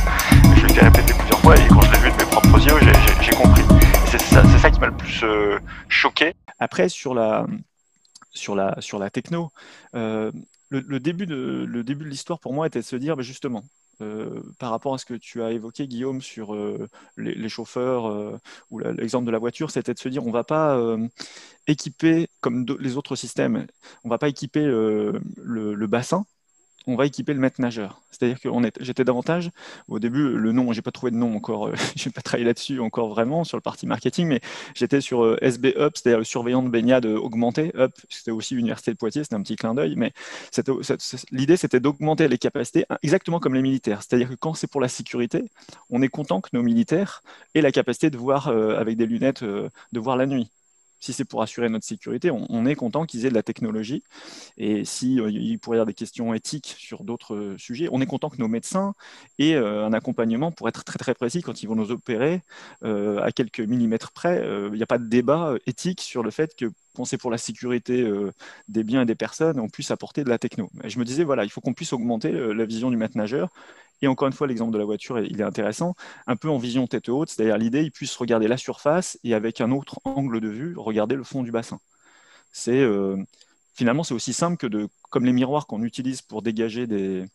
Je 0.57 0.67
l'ai 0.67 0.81
répété 0.81 1.13
plusieurs 1.13 1.41
fois 1.41 1.57
et 1.57 1.69
quand 1.69 1.83
je 1.83 1.93
l'ai 1.93 1.99
vu 1.99 2.11
de 2.11 2.17
mes 2.17 2.31
propres 2.31 2.59
yeux, 2.59 2.79
j'ai 3.21 3.31
compris. 3.33 3.63
C'est 4.09 4.19
ça, 4.19 4.71
qui 4.71 4.79
m'a 4.79 4.87
le 4.87 4.97
plus 4.97 5.25
euh, 5.25 5.59
choqué. 5.89 6.35
Après, 6.59 6.89
sur 6.89 7.13
la, 7.13 7.47
sur 8.33 8.55
la, 8.55 8.81
sur 8.81 8.99
la 8.99 9.11
techno, 9.11 9.51
euh, 9.95 10.31
le, 10.69 11.01
début 11.01 11.27
de, 11.27 11.65
le 11.69 11.83
début 11.83 12.05
de 12.05 12.11
l'histoire 12.11 12.39
pour 12.39 12.53
moi 12.53 12.69
était 12.69 12.79
de 12.79 12.85
se 12.85 12.97
dire, 12.97 13.17
bah, 13.17 13.23
justement, 13.23 13.65
euh, 14.01 14.43
par 14.59 14.71
rapport 14.71 14.95
à 14.95 14.99
ce 14.99 15.07
que 15.07 15.15
tu 15.15 15.43
as 15.43 15.51
évoqué, 15.51 15.89
Guillaume, 15.89 16.23
sur 16.23 16.57
les, 17.17 17.49
chauffeurs 17.49 18.41
ou 18.71 18.79
l'exemple 18.79 19.27
de 19.27 19.33
la 19.33 19.39
voiture, 19.39 19.71
c'était 19.71 19.95
de 19.95 19.99
se 19.99 20.09
dire 20.09 20.23
on 20.25 20.29
ne 20.29 20.33
va 20.33 20.45
pas 20.45 20.79
équiper, 21.67 22.29
comme 22.41 22.65
les 22.79 22.97
autres 22.97 23.17
systèmes, 23.17 23.67
on 24.05 24.09
ne 24.09 24.11
va 24.11 24.19
pas 24.19 24.29
équiper 24.29 24.65
le 24.65 25.87
bassin 25.87 26.25
on 26.87 26.97
va 26.97 27.07
équiper 27.07 27.35
le 27.35 27.41
maître 27.41 27.61
nageur. 27.61 28.01
C'est-à-dire 28.11 28.41
que 28.41 28.49
j'étais 28.81 29.05
davantage, 29.05 29.51
au 29.89 29.99
début, 29.99 30.37
le 30.37 30.53
nom, 30.53 30.73
j'ai 30.73 30.83
pas 30.83 30.93
trouvé 30.93 31.11
de 31.13 31.17
nom 31.17 31.35
encore, 31.37 31.71
je 31.97 32.09
n'ai 32.09 32.13
pas 32.13 32.23
travaillé 32.23 32.47
là-dessus 32.47 32.81
encore 32.81 33.09
vraiment 33.09 33.45
sur 33.45 33.57
le 33.57 33.63
parti 33.63 33.87
marketing, 33.87 34.29
mais 34.29 34.41
j'étais 34.75 35.01
sur 35.01 35.25
euh, 35.25 35.39
SB 35.43 35.75
Up, 35.77 35.97
c'est-à-dire 35.97 36.19
le 36.19 36.25
surveillant 36.25 36.63
de 36.63 36.69
baignade 36.69 37.07
augmenté. 37.07 37.73
Up, 37.77 37.93
c'était 38.09 38.31
aussi 38.31 38.55
l'université 38.55 38.93
de 38.93 38.97
Poitiers, 38.97 39.25
c'était 39.25 39.37
un 39.37 39.43
petit 39.43 39.57
clin 39.57 39.75
d'œil, 39.75 39.95
mais 39.97 40.13
l'idée 41.33 41.57
c'était 41.57 41.81
d'augmenter 41.81 42.29
les 42.29 42.39
capacités 42.39 42.85
exactement 43.03 43.41
comme 43.41 43.55
les 43.55 43.63
militaires. 43.63 44.03
C'est-à-dire 44.03 44.29
que 44.29 44.35
quand 44.35 44.55
c'est 44.55 44.67
pour 44.67 44.81
la 44.81 44.89
sécurité, 44.89 45.45
on 45.91 46.03
est 46.03 46.09
content 46.09 46.41
que 46.41 46.51
nos 46.53 46.63
militaires 46.63 47.23
aient 47.55 47.61
la 47.63 47.73
capacité 47.73 48.11
de 48.11 48.19
voir 48.19 48.49
euh, 48.49 48.79
avec 48.79 48.97
des 48.97 49.07
lunettes, 49.07 49.43
euh, 49.43 49.69
de 49.93 50.01
voir 50.01 50.17
la 50.17 50.27
nuit 50.27 50.51
si 51.01 51.13
c'est 51.13 51.25
pour 51.25 51.43
assurer 51.43 51.69
notre 51.69 51.85
sécurité, 51.85 52.31
on, 52.31 52.67
est 52.67 52.75
content 52.75 53.05
qu'ils 53.05 53.27
aient 53.27 53.31
de 53.31 53.35
la 53.35 53.43
technologie. 53.43 54.03
Et 54.59 54.83
euh, 54.83 55.31
il 55.31 55.59
pourrait 55.59 55.77
y 55.77 55.79
avoir 55.79 55.87
des 55.87 55.95
questions 55.95 56.35
éthiques 56.35 56.75
sur 56.79 57.05
d'autres 57.05 57.35
euh, 57.35 57.59
sujets, 57.59 57.89
on 57.93 58.01
est 58.01 58.07
content 58.07 58.31
que 58.31 58.39
nos 58.39 58.49
médecins 58.49 58.95
aient 59.39 59.55
euh, 59.55 59.87
un 59.87 59.93
accompagnement 59.93 60.53
pour 60.53 60.69
être 60.69 60.85
très 60.85 60.99
très 60.99 61.15
précis 61.15 61.43
quand 61.43 61.63
ils 61.63 61.67
vont 61.67 61.77
nous 61.77 61.91
opérer 61.91 62.43
à 62.83 63.33
quelques 63.33 63.61
millimètres 63.61 64.13
près. 64.13 64.43
Il 64.73 64.73
n'y 64.73 64.83
a 64.83 64.87
pas 64.87 64.99
de 64.99 65.07
débat 65.07 65.55
éthique 65.67 66.01
sur 66.01 66.23
le 66.23 66.31
fait 66.31 66.55
que 66.57 66.67
penser 66.95 67.19
pour 67.19 67.31
la 67.31 67.39
sécurité 67.39 68.09
des 68.69 68.85
biens 68.85 69.03
et 69.03 69.07
des 69.07 69.15
personnes, 69.15 69.61
on 69.61 69.69
puisse 69.69 69.91
apporter 69.91 70.25
de 70.25 70.29
la 70.29 70.39
techno. 70.39 70.71
je 70.85 70.99
me 70.99 71.05
disais, 71.05 71.25
voilà, 71.25 71.45
il 71.45 71.51
faut 71.51 71.61
qu'on 71.61 71.75
puisse 71.75 71.93
augmenter 71.93 72.33
la 72.33 72.65
vision 72.65 72.91
du 72.91 72.97
maître 72.97 73.17
nageur 73.17 73.51
et 74.03 74.09
encore 74.09 74.29
une 74.29 74.35
fois, 74.35 74.47
l'exemple 74.47 74.73
de 74.73 74.79
la 74.79 74.85
voiture, 74.85 75.19
il 75.21 75.41
est 75.41 75.45
intéressant, 75.45 75.95
un 76.27 76.37
peu 76.37 76.51
en 76.51 76.59
vision 76.59 76.87
tête 76.87 77.09
haute, 77.09 77.31
c'est-à-dire 77.31 77.57
l'idée, 77.59 77.83
il 77.83 77.93
puisse 77.93 78.15
regarder 78.17 78.49
la 78.49 78.57
surface 78.57 79.19
et 79.25 79.35
avec 79.35 79.61
un 79.61 79.71
autre 79.71 80.01
angle 80.05 80.41
de 80.41 80.49
vue, 80.49 80.75
regarder 80.77 81.17
le 81.17 81.25
fond 81.25 81.43
du 81.43 81.51
bassin. 81.53 81.79
C'est 82.53 82.81
euh, 82.81 83.17
finalement, 83.77 84.03
c'est 84.03 84.15
aussi 84.15 84.33
simple 84.33 84.57
que 84.57 84.67
de, 84.67 84.89
comme 85.11 85.25
les 85.25 85.33
miroirs 85.33 85.67
qu'on 85.67 85.83
utilise 85.83 86.23
pour 86.23 86.43
dégager 86.43 86.87
des, 86.87 87.27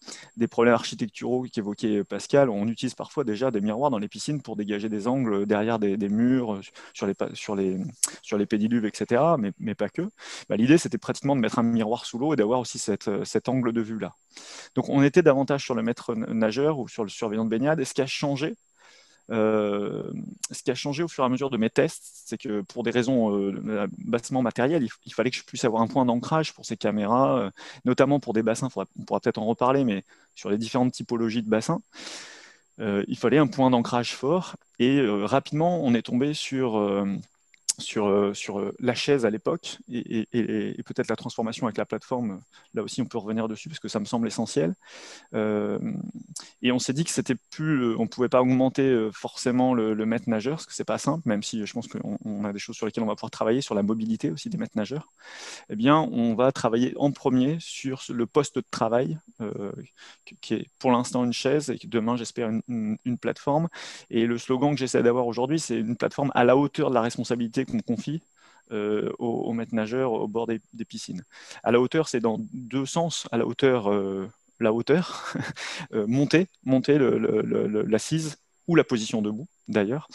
problèmes 0.50 0.74
architecturaux 0.74 1.46
qu'évoquait 1.52 2.04
Pascal, 2.04 2.50
on 2.50 2.68
utilise 2.68 2.96
parfois 2.96 3.24
déjà 3.24 3.52
des 3.52 3.62
miroirs 3.62 3.92
dans 3.92 4.00
les 4.00 4.08
piscines 4.08 4.42
pour 4.42 4.56
dégager 4.56 4.90
des 4.90 5.08
angles 5.08 5.46
derrière 5.46 5.78
des, 5.80 6.10
murs, 6.10 6.60
sur 6.94 7.06
les, 7.06 7.14
sur, 7.34 7.56
les, 7.56 7.78
sur 8.24 8.38
les 8.38 8.46
pédiluves, 8.46 8.86
etc., 8.86 9.22
mais, 9.38 9.52
mais 9.60 9.76
pas 9.76 9.90
que. 9.90 10.02
Bah, 10.50 10.58
l'idée, 10.58 10.78
c'était 10.78 10.98
pratiquement 10.98 11.36
de 11.36 11.42
mettre 11.42 11.60
un 11.60 11.64
miroir 11.64 12.06
sous 12.06 12.18
l'eau 12.18 12.34
et 12.34 12.36
d'avoir 12.36 12.60
aussi 12.60 12.80
cette, 12.80 13.24
cet 13.24 13.48
angle 13.48 13.72
de 13.72 13.82
vue-là. 13.82 14.16
Donc, 14.76 14.90
on 14.90 15.04
était 15.04 15.22
davantage 15.22 15.64
sur 15.64 15.76
le 15.76 15.84
maître 15.84 16.16
nageur 16.16 16.80
ou 16.80 16.88
sur 16.88 17.04
le 17.04 17.10
surveillant 17.10 17.46
de 17.46 17.50
baignade. 17.50 17.80
Et 17.80 17.86
ce 17.86 17.94
qui 17.94 18.02
a 18.02 18.08
changé, 18.08 18.56
euh, 19.32 20.12
ce 20.52 20.62
qui 20.62 20.72
a 20.72 20.76
changé 20.76 21.04
au 21.04 21.08
fur 21.08 21.24
et 21.24 21.28
à 21.28 21.30
mesure 21.30 21.50
de 21.50 21.58
mes 21.58 21.70
tests, 21.70 22.04
c'est 22.26 22.38
que 22.38 22.62
pour 22.62 22.84
des 22.84 22.92
raisons 22.92 23.34
euh, 23.34 23.88
bassement 23.98 24.42
matérielles, 24.42 24.88
il, 25.06 25.14
fallait 25.14 25.32
que 25.32 25.38
je 25.38 25.44
puisse 25.44 25.64
avoir 25.64 25.82
un 25.82 25.88
point 25.88 26.06
d'ancrage 26.06 26.54
pour 26.54 26.66
ces 26.66 26.76
caméras, 26.76 27.40
euh, 27.40 27.50
notamment 27.86 28.20
pour 28.20 28.34
des 28.34 28.44
bassins, 28.44 28.68
on 28.76 29.06
pourra 29.06 29.20
peut-être 29.22 29.38
en 29.38 29.46
reparler, 29.46 29.86
mais 29.86 30.04
sur 30.36 30.50
les 30.50 30.58
différentes 30.58 30.92
typologies 30.92 31.44
de 31.44 31.50
bassins. 31.50 31.80
il 32.80 33.18
fallait 33.18 33.38
un 33.38 33.48
point 33.48 33.70
d'ancrage 33.70 34.16
fort 34.16 34.56
et 34.80 35.02
rapidement 35.06 35.84
on 35.84 35.94
est 35.94 36.02
tombé 36.02 36.34
sur 36.34 36.78
sur, 37.82 38.08
euh, 38.08 38.34
euh, 38.50 38.72
la 38.80 38.96
chaise 38.96 39.26
à 39.26 39.30
l'époque 39.30 39.78
et, 39.92 40.28
peut-être 40.86 41.08
la 41.10 41.16
transformation 41.16 41.68
avec 41.68 41.78
la 41.78 41.86
plateforme. 41.86 42.42
Là 42.74 42.84
aussi, 42.84 43.02
on 43.02 43.06
peut 43.06 43.18
revenir 43.18 43.48
dessus 43.48 43.70
parce 43.70 43.80
que 43.80 43.88
ça 43.88 44.00
me 44.00 44.06
semble 44.06 44.28
essentiel. 44.28 44.76
Euh, 45.34 45.80
et 46.62 46.72
on 46.72 46.80
s'est 46.80 46.94
dit 46.94 47.04
que 47.04 47.10
c'était 47.10 47.36
plus, 47.52 47.96
on 47.96 48.08
pouvait 48.08 48.30
pas 48.30 48.42
augmenter 48.42 49.10
forcément 49.14 49.74
le, 49.74 50.06
maître 50.06 50.30
nageur 50.30 50.56
parce 50.56 50.66
que 50.66 50.74
c'est 50.74 50.84
pas 50.84 50.98
simple, 50.98 51.28
même 51.28 51.44
si 51.44 51.66
je 51.66 51.74
pense 51.74 51.88
qu'on 51.88 52.44
a 52.44 52.54
des 52.54 52.60
choses 52.60 52.76
sur 52.76 52.86
lesquelles 52.86 53.04
on 53.04 53.08
va 53.08 53.16
pouvoir 53.16 53.32
travailler 53.32 53.62
sur 53.62 53.76
la 53.76 53.84
mobilité 53.84 54.32
aussi 54.32 54.50
des 54.50 54.58
maîtres 54.58 54.78
nageurs. 54.78 55.08
Eh 55.70 55.76
bien, 55.76 55.98
on 55.98 56.34
va 56.36 56.52
travailler 56.52 56.94
en 56.98 57.12
premier 57.12 57.58
sur 57.60 58.04
le 58.10 58.26
poste 58.26 58.56
de 58.56 58.64
travail 58.70 59.18
qui 60.42 60.54
est 60.56 60.68
pour 60.80 60.92
l'instant 60.92 61.24
une 61.24 61.34
chaise 61.34 61.70
et 61.70 61.80
demain 61.86 62.16
j'espère 62.16 62.50
une, 62.50 62.98
une 63.06 63.18
plateforme. 63.18 63.70
Et 64.10 64.26
le 64.26 64.38
slogan 64.38 64.74
que 64.74 64.80
j'essaie 64.80 65.04
d'avoir 65.04 65.28
aujourd'hui, 65.28 65.60
c'est 65.60 65.78
une 65.78 65.96
plateforme 65.96 66.32
à 66.36 66.44
la 66.44 66.58
hauteur 66.58 66.90
de 66.90 66.96
la 66.96 67.02
responsabilité 67.02 67.66
qu'on 67.72 67.80
confie 67.80 68.22
euh, 68.72 69.12
aux, 69.20 69.52
maîtres 69.52 69.76
nageurs 69.76 70.14
au 70.14 70.30
bord 70.30 70.48
des, 70.48 70.62
piscines. 70.86 71.26
À 71.62 71.72
la 71.72 71.82
hauteur, 71.82 72.08
c'est 72.08 72.22
dans 72.22 72.38
deux 72.54 72.86
sens. 72.86 73.28
À 73.30 73.38
la 73.38 73.46
hauteur, 73.46 73.92
euh, 73.92 74.30
la 74.62 74.72
hauteur, 74.72 75.34
euh, 75.94 76.06
monter, 76.08 76.48
monter 76.64 76.98
l'assise 76.98 78.38
ou 78.68 78.76
la 78.76 78.86
position 78.86 79.22
debout 79.22 79.48
d'ailleurs. 79.68 80.08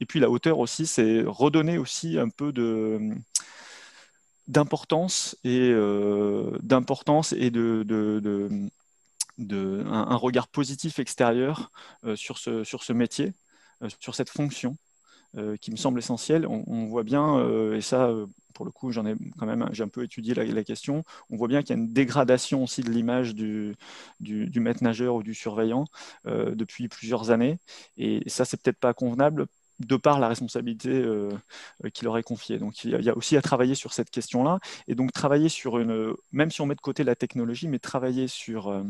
Et 0.00 0.04
puis 0.04 0.20
la 0.20 0.28
hauteur 0.28 0.58
aussi, 0.58 0.86
c'est 0.86 1.22
redonner 1.26 1.78
aussi 1.78 2.18
un 2.18 2.28
peu 2.28 2.52
de 2.52 3.00
d'importance 4.46 5.36
et 5.44 5.72
d'importance 6.62 7.32
et 7.32 7.50
de, 7.50 8.68
un, 9.38 10.16
regard 10.16 10.48
positif 10.48 10.98
extérieur 10.98 11.70
sur 12.14 12.36
ce 12.38 12.92
métier, 12.92 13.32
sur 14.00 14.14
cette 14.14 14.28
fonction 14.28 14.76
qui 15.60 15.70
me 15.70 15.76
semble 15.76 15.98
essentiel. 15.98 16.46
On, 16.46 16.86
voit 16.86 17.04
bien, 17.04 17.40
et 17.72 17.80
ça, 17.80 18.10
pour 18.54 18.64
le 18.64 18.70
coup, 18.70 18.92
j'en 18.92 19.06
ai 19.06 19.14
quand 19.38 19.46
même 19.46 19.66
j'ai 19.72 19.82
un 19.82 19.88
peu 19.88 20.02
étudié 20.02 20.34
la, 20.34 20.64
question. 20.64 21.04
On 21.30 21.36
voit 21.36 21.48
bien 21.48 21.62
qu'il 21.62 21.70
y 21.70 21.78
a 21.78 21.82
une 21.82 21.92
dégradation 21.92 22.64
aussi 22.64 22.82
de 22.82 22.90
l'image 22.90 23.34
du, 23.34 23.74
du, 24.20 24.60
maître 24.60 24.82
nageur 24.82 25.14
ou 25.14 25.22
du 25.22 25.34
surveillant 25.34 25.86
depuis 26.24 26.88
plusieurs 26.88 27.30
années. 27.30 27.58
Et 27.96 28.22
ça, 28.28 28.44
c'est 28.44 28.60
peut-être 28.60 28.80
pas 28.80 28.94
convenable 28.94 29.46
de 29.86 29.96
par 29.96 30.20
la 30.20 30.28
responsabilité 30.28 30.90
euh, 30.90 31.30
qu'il 31.92 32.08
aurait 32.08 32.22
confiée. 32.22 32.58
Donc 32.58 32.84
il 32.84 32.90
y, 32.90 33.10
a, 33.10 33.16
aussi 33.16 33.36
à 33.36 33.42
travailler 33.42 33.74
sur 33.74 33.92
cette 33.92 34.10
question-là, 34.10 34.58
et 34.88 34.94
donc 34.94 35.12
travailler 35.12 35.48
sur 35.48 35.78
une, 35.78 36.14
même 36.32 36.50
si 36.50 36.60
on 36.60 36.66
met 36.66 36.74
de 36.74 36.80
côté 36.80 37.04
la 37.04 37.16
technologie, 37.16 37.68
mais 37.68 37.78
travailler 37.78 38.28
sur, 38.28 38.68
euh, 38.68 38.82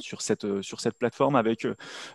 sur, 0.00 0.22
cette, 0.22 0.62
sur 0.62 0.80
cette 0.80 0.98
plateforme 0.98 1.36
avec 1.36 1.66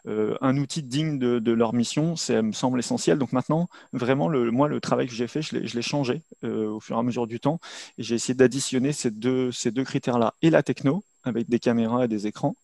euh, 0.07 0.37
un 0.41 0.57
outil 0.57 0.83
digne 0.83 1.17
de, 1.17 1.51
leur 1.51 1.73
mission, 1.73 2.15
ça 2.15 2.41
me 2.41 2.51
semble 2.51 2.79
essentiel. 2.79 3.17
Donc 3.17 3.31
maintenant, 3.31 3.67
vraiment, 3.93 4.27
le, 4.27 4.51
moi, 4.51 4.67
le 4.67 4.81
travail 4.81 5.07
que 5.07 5.13
j'ai 5.13 5.27
fait, 5.27 5.41
je 5.41 5.55
l'ai 5.55 5.81
changé 5.81 6.21
au 6.43 6.79
fur 6.79 6.97
et 6.97 6.99
à 6.99 7.03
mesure 7.03 7.27
du 7.27 7.39
temps, 7.39 7.59
j'ai 7.97 8.15
essayé 8.15 8.33
d'additionner 8.33 8.91
ces 8.91 9.11
deux, 9.11 9.51
ces 9.51 9.71
deux 9.71 9.83
critères-là, 9.83 10.33
et 10.41 10.49
la 10.49 10.63
techno, 10.63 11.03
avec 11.23 11.49
des 11.49 11.59
caméras 11.59 12.05
et 12.05 12.07
des 12.07 12.27
écrans, 12.27 12.55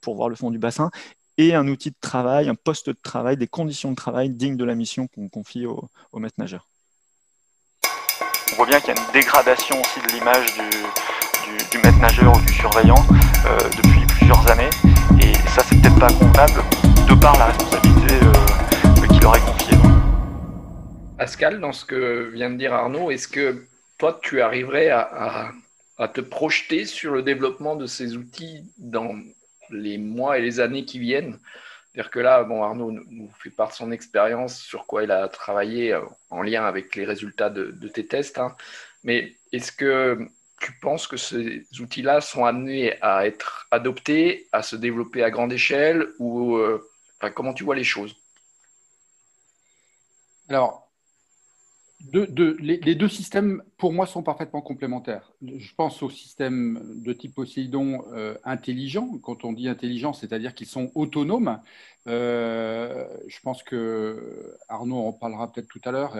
pour 0.00 0.16
voir 0.16 0.28
le 0.28 0.34
fond 0.34 0.50
du 0.50 0.58
bassin, 0.58 0.90
et 1.38 1.54
un 1.54 1.66
outil 1.68 1.90
de 1.90 1.96
travail, 2.00 2.48
un 2.48 2.54
poste 2.54 2.88
de 2.88 2.96
travail, 3.02 3.36
des 3.36 3.48
conditions 3.48 3.90
de 3.90 3.96
travail 3.96 4.30
dignes 4.30 4.56
de 4.56 4.64
la 4.64 4.74
mission 4.74 5.08
qu'on 5.08 5.28
confie 5.28 5.66
au, 5.66 5.88
maître 6.14 6.36
nageur. 6.38 6.66
On 8.52 8.56
voit 8.56 8.66
bien 8.66 8.80
qu'il 8.80 8.94
y 8.94 8.98
a 8.98 9.00
une 9.00 9.12
dégradation 9.12 9.80
aussi 9.80 10.00
de 10.06 10.12
l'image 10.12 10.46
du, 10.54 11.78
maître 11.78 11.98
nageur 11.98 12.36
ou 12.36 12.40
du 12.40 12.52
surveillant 12.52 13.04
euh, 13.46 13.58
depuis 13.76 14.03
plusieurs 14.16 14.50
années, 14.50 14.70
et 15.20 15.32
ça 15.48 15.62
c'est 15.62 15.80
peut-être 15.80 15.98
pas 15.98 16.08
convenable 16.08 16.62
de 17.08 17.14
par 17.20 17.38
la 17.38 17.46
responsabilité 17.46 18.14
euh, 18.22 19.06
qu'il 19.08 19.24
aurait 19.24 19.40
confiée. 19.40 19.76
Pascal, 21.18 21.60
dans 21.60 21.72
ce 21.72 21.84
que 21.84 22.30
vient 22.32 22.50
de 22.50 22.56
dire 22.56 22.72
Arnaud, 22.72 23.10
est-ce 23.10 23.28
que 23.28 23.64
toi 23.98 24.18
tu 24.22 24.40
arriverais 24.40 24.90
à, 24.90 25.52
à 25.98 26.08
te 26.08 26.20
projeter 26.20 26.84
sur 26.86 27.12
le 27.12 27.22
développement 27.22 27.76
de 27.76 27.86
ces 27.86 28.16
outils 28.16 28.64
dans 28.78 29.14
les 29.70 29.98
mois 29.98 30.38
et 30.38 30.42
les 30.42 30.60
années 30.60 30.84
qui 30.84 30.98
viennent? 30.98 31.38
C'est-à-dire 31.94 32.10
que 32.10 32.18
là, 32.18 32.42
bon, 32.42 32.64
Arnaud 32.64 32.90
nous 32.90 33.30
fait 33.40 33.50
part 33.50 33.68
de 33.68 33.74
son 33.74 33.92
expérience 33.92 34.58
sur 34.58 34.84
quoi 34.84 35.04
il 35.04 35.12
a 35.12 35.28
travaillé 35.28 35.92
euh, 35.92 36.00
en 36.30 36.42
lien 36.42 36.64
avec 36.64 36.96
les 36.96 37.04
résultats 37.04 37.50
de, 37.50 37.88
tes 37.88 38.04
tests. 38.04 38.38
Hein. 38.38 38.56
Mais 39.04 39.36
est-ce 39.52 39.70
que 39.70 40.18
tu 40.64 40.72
penses 40.80 41.06
que 41.06 41.18
ces 41.18 41.66
outils-là 41.78 42.22
sont 42.22 42.46
amenés 42.46 42.94
à 43.02 43.26
être 43.26 43.66
adoptés, 43.70 44.48
à 44.50 44.62
se 44.62 44.76
développer 44.76 45.22
à 45.22 45.30
grande 45.30 45.52
échelle 45.52 46.06
ou 46.18 46.56
euh, 46.56 46.82
comment 47.34 47.52
tu 47.52 47.64
vois 47.64 47.76
les 47.76 47.84
choses? 47.84 48.16
Alors, 50.48 50.90
les, 52.12 52.94
deux 52.94 53.08
systèmes, 53.08 53.62
pour 53.76 53.92
moi, 53.92 54.06
sont 54.06 54.22
parfaitement 54.22 54.62
complémentaires. 54.62 55.32
Je 55.42 55.74
pense 55.74 56.02
au 56.02 56.08
système 56.08 56.80
de 57.02 57.12
type 57.12 57.34
Poséidon 57.34 58.02
euh, 58.14 58.34
intelligent. 58.44 59.18
Quand 59.22 59.44
on 59.44 59.52
dit 59.52 59.68
intelligent, 59.68 60.14
c'est-à-dire 60.14 60.54
qu'ils 60.54 60.66
sont 60.66 60.90
autonomes. 60.94 61.60
Euh, 62.08 63.06
je 63.26 63.40
pense 63.40 63.62
que 63.62 64.56
Arnaud 64.68 65.06
en 65.08 65.12
parlera 65.12 65.52
peut-être 65.52 65.68
tout 65.68 65.80
à 65.84 65.90
l'heure. 65.90 66.16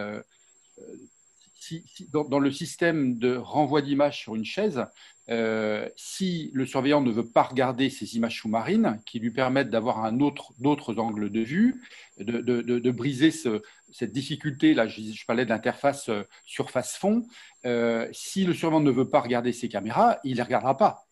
Dans, 2.13 2.39
le 2.39 2.51
système 2.51 3.19
de 3.19 3.37
renvoi 3.37 3.83
d'images 3.83 4.19
sur 4.19 4.35
une 4.35 4.45
chaise, 4.45 4.85
euh, 5.31 5.89
si 5.97 6.51
le 6.53 6.67
surveillant 6.67 7.01
ne 7.01 7.11
veut 7.11 7.27
pas 7.27 7.43
regarder 7.43 7.89
ces 7.89 8.17
images 8.17 8.41
sous-marines 8.41 9.01
qui 9.07 9.19
lui 9.19 9.31
permettent 9.31 9.71
d'avoir 9.71 10.13
d'autres 10.13 10.99
angles 10.99 11.31
de 11.31 11.41
vue, 11.41 11.83
de, 12.19 12.91
briser 12.91 13.31
cette 13.31 14.13
difficulté, 14.13 14.75
là 14.75 14.87
je, 14.87 15.25
parlais 15.27 15.47
d'interface 15.47 16.09
euh, 16.11 16.25
surface-fond, 16.45 17.27
euh, 17.65 18.07
si 18.13 18.45
le 18.45 18.53
surveillant 18.53 18.81
ne 18.83 18.91
veut 18.91 19.09
pas 19.09 19.21
regarder 19.21 19.53
ces 19.53 19.69
caméras, 19.69 20.19
il 20.25 20.33
ne 20.33 20.37
les 20.37 20.43
regardera 20.43 20.77
pas. 20.77 21.07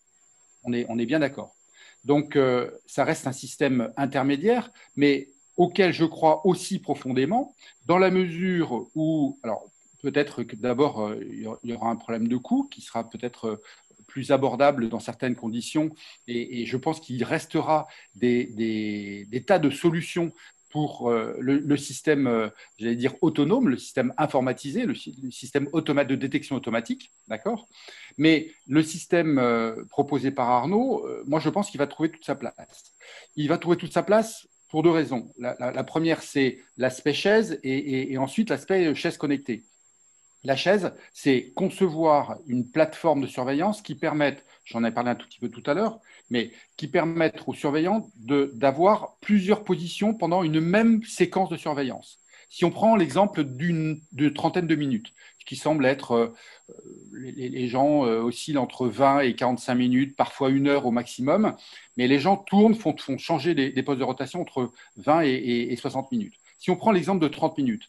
On 0.65 0.73
est, 0.73 0.85
on 0.89 0.99
est 0.99 1.07
bien 1.07 1.21
d'accord. 1.21 1.55
Donc 2.05 2.37
ça 2.85 3.05
reste 3.05 3.29
un 3.29 3.33
système 3.33 3.93
intermédiaire, 3.97 4.73
mais 4.97 5.29
auquel 5.57 5.93
je 5.93 6.05
crois 6.05 6.47
aussi 6.47 6.81
profondément, 6.81 7.55
dans 7.87 7.99
la 7.99 8.11
mesure 8.11 8.89
où, 8.95 9.39
alors 9.43 9.72
peut-être 10.03 10.43
que 10.43 10.57
d'abord, 10.57 11.13
il 11.15 11.49
y 11.65 11.73
aura 11.73 11.91
un 11.91 11.97
problème 11.97 12.29
de 12.29 12.37
coût 12.37 12.69
qui 12.71 12.83
sera 12.83 13.09
peut-être 13.09 13.61
plus 14.13 14.31
abordable 14.31 14.91
dans 14.91 15.01
certaines 15.01 15.35
conditions. 15.35 15.91
Et, 16.27 16.67
je 16.67 16.77
pense 16.77 17.01
qu'il 17.01 17.25
restera 17.25 17.89
des, 18.15 19.27
tas 19.47 19.59
de 19.59 19.71
solutions 19.71 20.33
pour 20.69 21.11
euh, 21.11 21.35
le, 21.39 21.77
système, 21.77 22.27
euh, 22.27 22.49
j'allais 22.79 22.97
dire 22.97 23.15
autonome, 23.21 23.69
le 23.69 23.77
système 23.77 24.13
informatisé, 24.17 24.87
le, 24.87 24.95
système 24.95 25.69
de 25.73 26.15
détection 26.15 26.57
automatique, 26.57 27.13
d'accord? 27.29 27.69
Mais 28.17 28.51
le 28.67 28.83
système 28.83 29.39
euh, 29.39 29.85
proposé 29.91 30.31
par 30.31 30.49
Arnaud, 30.51 31.07
moi 31.27 31.41
je 31.41 31.51
pense 31.51 31.71
qu'il 31.71 31.79
va 31.79 31.87
trouver 31.87 32.11
toute 32.11 32.25
sa 32.25 32.35
place. 32.35 32.95
Il 33.37 33.49
va 33.49 33.59
trouver 33.59 33.77
toute 33.77 33.93
sa 33.93 34.03
place 34.03 34.47
pour 34.69 34.83
deux 34.83 34.91
raisons. 34.91 35.31
La, 35.39 35.85
première, 35.85 36.23
c'est 36.23 36.59
l'aspect 36.79 37.13
chaise 37.13 37.61
et 37.63 38.17
ensuite 38.17 38.49
l'aspect 38.49 38.95
chaise 38.95 39.19
connectée. 39.19 39.65
La 40.45 40.57
chaise, 40.57 40.93
c'est 41.13 41.53
concevoir 41.55 42.39
une 42.49 42.69
plateforme 42.69 43.21
de 43.21 43.27
surveillance 43.29 43.81
qui 43.81 43.95
permette, 43.95 44.45
j'en 44.65 44.83
ai 44.83 44.91
parlé 44.91 45.11
un 45.11 45.15
tout 45.15 45.29
petit 45.29 45.39
peu 45.39 45.49
tout 45.49 45.63
à 45.67 45.75
l'heure, 45.75 46.01
mais 46.31 46.51
qui 46.77 46.89
permette 46.89 47.43
aux 47.47 47.55
surveillants 47.55 48.11
d'avoir 48.17 49.17
plusieurs 49.21 49.63
positions 49.63 50.15
pendant 50.15 50.43
une 50.43 50.61
même 50.61 51.03
séquence 51.05 51.49
de 51.49 51.57
surveillance. 51.57 52.19
Si 52.49 52.65
on 52.65 52.71
prend 52.71 52.97
l'exemple 52.97 53.45
d'une 53.45 54.01
trentaine 54.35 54.67
de 54.67 54.75
minutes, 54.75 55.13
ce 55.39 55.45
qui 55.45 55.57
semble 55.57 55.87
être, 55.87 56.13
euh, 56.13 56.35
les, 57.13 57.69
gens 57.69 58.05
euh, 58.05 58.21
oscillent 58.21 58.59
entre 58.59 58.89
20 58.89 59.21
et 59.21 59.35
45 59.35 59.75
minutes, 59.75 60.17
parfois 60.17 60.51
une 60.51 60.69
heure 60.69 60.87
au 60.87 60.91
maximum, 60.91 61.57
mais 61.97 62.09
les 62.09 62.19
gens 62.19 62.37
tournent, 62.37 62.75
font, 62.75 62.95
changer 63.17 63.55
des, 63.55 63.83
postes 63.83 64.01
de 64.01 64.05
rotation 64.05 64.41
entre 64.41 64.73
20 64.97 65.23
et, 65.23 65.73
et 65.73 65.77
60 65.77 66.13
minutes. 66.13 66.35
Si 66.59 66.71
on 66.71 66.77
prend 66.77 66.93
l'exemple 66.93 67.23
de 67.23 67.29
30 67.29 67.59
minutes, 67.59 67.89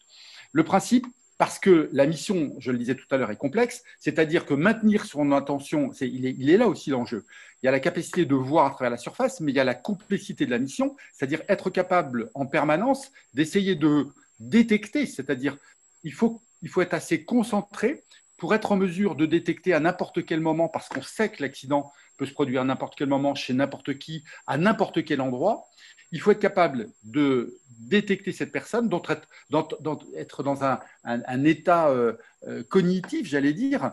le 0.51 0.63
principe, 0.63 1.07
parce 1.43 1.59
que 1.59 1.89
la 1.91 2.05
mission, 2.05 2.55
je 2.57 2.71
le 2.71 2.77
disais 2.77 2.95
tout 2.95 3.05
à 3.11 3.17
l'heure, 3.17 3.29
est 3.29 3.35
complexe, 3.35 3.83
c'est-à-dire 3.99 4.45
que 4.45 4.53
maintenir 4.53 5.03
son 5.03 5.33
attention, 5.33 5.91
il, 5.99 6.49
est, 6.49 6.55
là 6.55 6.69
aussi 6.69 6.89
l'enjeu. 6.89 7.25
Il 7.61 7.65
y 7.65 7.67
a 7.67 7.71
la 7.73 7.81
capacité 7.81 8.23
de 8.23 8.33
voir 8.33 8.67
à 8.67 8.69
travers 8.69 8.91
la 8.91 8.95
surface, 8.95 9.41
mais 9.41 9.51
il 9.51 9.55
y 9.55 9.59
a 9.59 9.65
la 9.65 9.75
complexité 9.75 10.45
de 10.45 10.51
la 10.51 10.57
mission, 10.57 10.95
c'est-à-dire 11.11 11.41
être 11.49 11.69
capable 11.69 12.31
en 12.33 12.45
permanence 12.45 13.11
d'essayer 13.33 13.75
de 13.75 14.07
détecter, 14.39 15.05
c'est-à-dire 15.05 15.57
il 16.05 16.13
faut, 16.13 16.41
il 16.61 16.69
faut 16.69 16.81
être 16.81 16.93
assez 16.93 17.25
concentré 17.25 18.05
pour 18.37 18.55
être 18.55 18.71
en 18.71 18.77
mesure 18.77 19.15
de 19.15 19.25
détecter 19.25 19.73
à 19.73 19.81
n'importe 19.81 20.25
quel 20.25 20.39
moment, 20.39 20.69
parce 20.69 20.87
qu'on 20.87 21.01
sait 21.01 21.27
que 21.27 21.43
l'accident 21.43 21.91
peut 22.17 22.25
se 22.25 22.33
produire 22.33 22.61
à 22.61 22.63
n'importe 22.63 22.95
quel 22.95 23.09
moment, 23.09 23.35
chez 23.35 23.53
n'importe 23.53 23.97
qui, 23.97 24.23
à 24.47 24.57
n'importe 24.57 25.03
quel 25.03 25.21
endroit, 25.21 25.65
il 26.13 26.21
faut 26.21 26.31
être 26.31 26.39
capable 26.39 26.89
de 27.03 27.57
détecter 27.69 28.31
cette 28.31 28.51
personne, 28.51 28.87
d'être 28.87 30.43
dans 30.43 30.63
un, 30.63 31.43
état 31.43 31.89
euh, 31.89 32.13
euh, 32.47 32.63
cognitif, 32.63 33.27
j'allais 33.27 33.53
dire, 33.53 33.91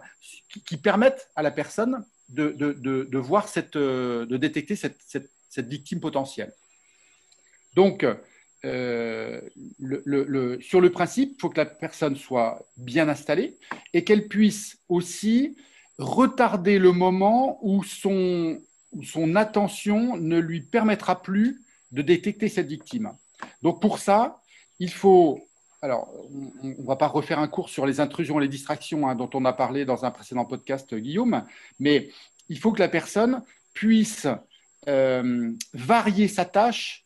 qui, 0.67 0.77
permette 0.77 1.31
à 1.35 1.43
la 1.43 1.51
personne 1.51 2.05
de, 2.29 3.19
voir 3.19 3.49
cette, 3.49 3.77
euh, 3.77 4.27
de 4.27 4.37
détecter 4.37 4.77
cette, 4.77 4.99
victime 5.57 6.01
potentielle. 6.01 6.53
Donc, 7.75 8.03
sur 8.03 8.71
le 10.81 10.89
principe, 10.91 11.33
il 11.37 11.41
faut 11.41 11.49
que 11.49 11.59
la 11.59 11.67
personne 11.67 12.17
soit 12.17 12.67
bien 12.77 13.09
installée 13.09 13.59
et 13.95 14.05
qu'elle 14.05 14.29
puisse 14.29 14.79
aussi 14.91 15.57
retarder 16.01 16.79
le 16.79 16.93
moment 16.93 17.59
où 17.63 17.85
son, 17.85 18.61
attention 19.37 20.17
ne 20.17 20.39
lui 20.39 20.63
permettra 20.63 21.23
plus 21.23 21.61
de 21.93 22.03
détecter 22.03 22.49
cette 22.49 22.69
victime. 22.69 23.13
Donc 23.63 23.81
pour 23.81 23.99
ça, 23.99 24.43
il 24.79 24.91
faut... 24.91 25.47
Alors, 25.83 26.13
on 26.63 26.69
ne 26.69 26.87
va 26.87 26.97
pas 26.97 27.07
refaire 27.07 27.39
un 27.39 27.49
cours 27.49 27.71
sur 27.71 27.87
les 27.87 28.01
intrusions 28.01 28.39
et 28.39 28.43
les 28.43 28.49
distractions 28.49 29.09
hein, 29.09 29.15
dont 29.15 29.31
on 29.33 29.47
a 29.47 29.53
parlé 29.55 29.87
dans 29.87 30.05
un 30.05 30.11
précédent 30.11 30.45
podcast, 30.45 30.95
Guillaume, 30.95 31.43
mais 31.79 32.11
il 32.51 32.59
faut 32.59 32.73
que 32.73 32.81
la 32.81 32.89
personne 32.89 33.43
puisse 33.73 34.27
euh, 34.89 35.53
varier 35.73 36.29
sa 36.29 36.45
tâche 36.45 37.05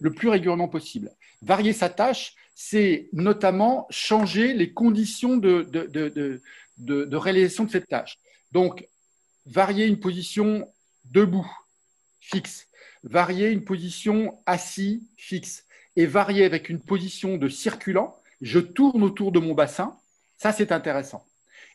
le 0.00 0.12
plus 0.12 0.28
régulièrement 0.28 0.68
possible. 0.68 1.10
Varier 1.42 1.74
sa 1.74 1.90
tâche, 1.90 2.34
c'est 2.54 3.08
notamment 3.12 3.86
changer 3.90 4.52
les 4.52 4.72
conditions 4.72 5.36
de, 5.36 6.40
réalisation 7.16 7.64
de 7.64 7.70
cette 7.70 7.88
tâche. 7.88 8.18
Donc, 8.52 8.86
varier 9.46 9.86
une 9.86 10.00
position 10.00 10.70
debout, 11.04 11.50
fixe, 12.20 12.68
varier 13.02 13.50
une 13.50 13.64
position 13.64 14.38
assis 14.46 15.06
fixe. 15.16 15.64
Et 15.96 16.06
varier 16.06 16.44
avec 16.44 16.68
une 16.68 16.80
position 16.80 17.36
de 17.36 17.48
circulant, 17.48 18.16
je 18.40 18.60
tourne 18.60 19.02
autour 19.02 19.32
de 19.32 19.40
mon 19.40 19.54
bassin, 19.54 19.98
ça 20.36 20.52
c'est 20.52 20.70
intéressant. 20.70 21.26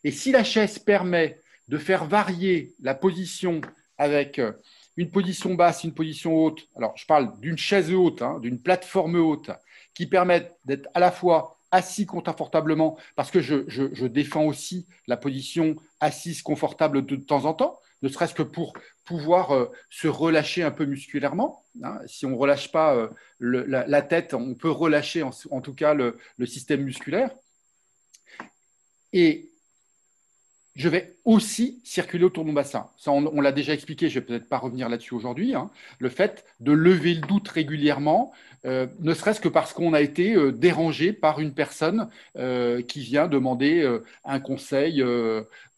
Et 0.06 0.12
si 0.12 0.32
la 0.32 0.46
chaise 0.46 0.80
permet 0.80 1.42
de 1.68 1.78
faire 1.78 2.06
varier 2.06 2.74
la 2.82 2.96
position 2.96 3.62
avec 3.98 4.39
euh, 4.39 4.54
une 4.96 5.12
position 5.12 5.56
basse, 5.56 5.84
une 5.84 5.94
position 5.94 6.36
haute, 6.36 6.68
alors 6.76 6.96
je 6.96 7.06
parle 7.06 7.38
d'une 7.39 7.58
chaise 7.58 7.94
haute, 7.94 8.22
hein, 8.22 8.39
d'une 8.39 8.62
plateforme 8.62 9.16
haute, 9.16 9.52
qui 9.94 10.08
permettent 10.08 10.56
d'être 10.66 10.88
à 10.94 11.00
la 11.00 11.12
fois 11.12 11.60
assis 11.73 12.05
confortablement, 12.05 12.97
parce 13.15 13.31
que 13.31 13.41
je, 13.41 14.05
défends 14.05 14.45
aussi 14.45 14.88
la 15.07 15.17
position 15.17 15.75
assise 15.99 16.43
confortable 16.43 17.03
de, 17.03 17.15
temps 17.15 17.45
en 17.45 17.53
temps, 17.53 17.79
ne 18.03 18.09
serait-ce 18.09 18.36
que 18.36 18.43
pour 18.43 18.73
pouvoir 19.05 19.51
euh, 19.51 19.71
se 19.89 20.07
relâcher 20.07 20.62
un 20.62 20.71
peu 20.71 20.86
musculairement. 20.86 21.63
Hein. 21.81 21.99
Si 22.05 22.27
on 22.27 22.29
ne 22.29 22.36
relâche 22.36 22.71
pas 22.71 22.95
euh, 22.95 23.09
la, 23.39 24.01
tête, 24.03 24.36
on 24.36 24.53
peut 24.53 24.69
relâcher 24.69 25.23
en, 25.23 25.62
tout 25.62 25.73
cas 25.73 25.95
le, 25.95 26.19
le 26.38 26.45
système 26.45 26.83
musculaire. 26.83 27.31
Et 29.12 29.53
je 30.75 30.89
vais 30.89 31.15
aussi 31.23 31.79
circuler 31.83 32.23
autour 32.23 32.43
de 32.43 32.47
mon 32.49 32.53
bassin. 32.53 32.89
Ça, 32.97 33.12
on, 33.12 33.41
l'a 33.41 33.51
déjà 33.51 33.73
expliqué, 33.73 34.09
je 34.09 34.15
ne 34.15 34.19
vais 34.21 34.25
peut-être 34.25 34.49
pas 34.49 34.57
revenir 34.57 34.89
là-dessus 34.89 35.13
aujourd'hui. 35.13 35.53
Hein. 35.53 35.69
Le 35.99 36.09
fait 36.09 36.45
de 36.59 36.71
lever 36.71 37.13
le 37.13 37.21
doute 37.21 37.47
régulièrement, 37.47 38.33
euh, 38.65 38.88
ne 38.99 39.13
serait-ce 39.13 39.39
que 39.39 39.49
parce 39.49 39.73
qu'on 39.73 39.93
a 39.93 40.01
été 40.01 40.36
euh, 40.36 40.51
dérangé 40.51 41.13
par 41.13 41.39
une 41.39 41.53
personne 41.53 42.09
euh, 42.38 42.81
qui 42.81 43.01
vient 43.01 43.27
demander 43.27 43.99
un 44.23 44.39
conseil 44.39 45.03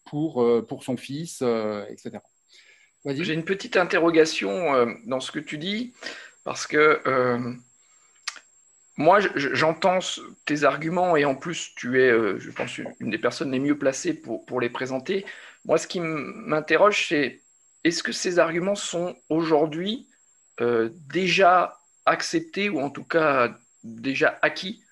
pour, 0.04 0.64
pour 0.66 0.84
son 0.84 0.96
fils, 0.96 1.42
etc. 1.90 2.18
J'ai 3.04 3.34
une 3.34 3.44
petite 3.44 3.76
interrogation 3.76 4.96
dans 5.06 5.20
ce 5.20 5.30
que 5.30 5.38
tu 5.38 5.58
dis, 5.58 5.92
parce 6.44 6.66
que 6.66 7.00
moi, 8.98 9.18
j'entends 9.34 9.98
tes 10.46 10.64
arguments 10.64 11.16
et 11.16 11.26
en 11.26 11.34
plus, 11.34 11.74
tu 11.74 12.00
es, 12.00 12.10
euh, 12.10 12.38
je 12.38 12.50
pense, 12.50 12.78
une 12.98 13.10
des 13.10 13.18
personnes 13.18 13.52
les 13.52 13.58
mieux 13.58 13.76
placées 13.76 14.14
pour, 14.14 14.60
les 14.60 14.70
présenter. 14.70 15.26
Moi, 15.66 15.76
ce 15.76 15.86
qui 15.86 16.00
m'interroge, 16.00 17.06
c'est 17.08 17.42
est-ce 17.84 18.02
que 18.02 18.12
ces 18.12 18.38
arguments 18.38 18.74
sont 18.74 19.14
aujourd'hui 19.28 20.08
euh, 20.62 20.88
déjà 21.08 21.78
acceptés 22.06 22.70
ou 22.70 22.80
en 22.80 22.88
tout 22.88 23.04
cas 23.04 23.58
déjà 23.84 24.38
acquis 24.40 24.82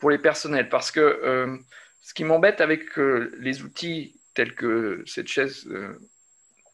pour 0.00 0.10
les 0.10 0.18
personnels? 0.18 0.68
Parce 0.68 0.90
que 0.90 1.00
euh, 1.00 1.56
ce 2.00 2.14
qui 2.14 2.24
m'embête 2.24 2.60
avec 2.60 2.96
les 2.96 3.62
outils 3.62 4.20
tels 4.34 4.56
que 4.56 5.04
cette 5.06 5.28
chaise 5.28 5.68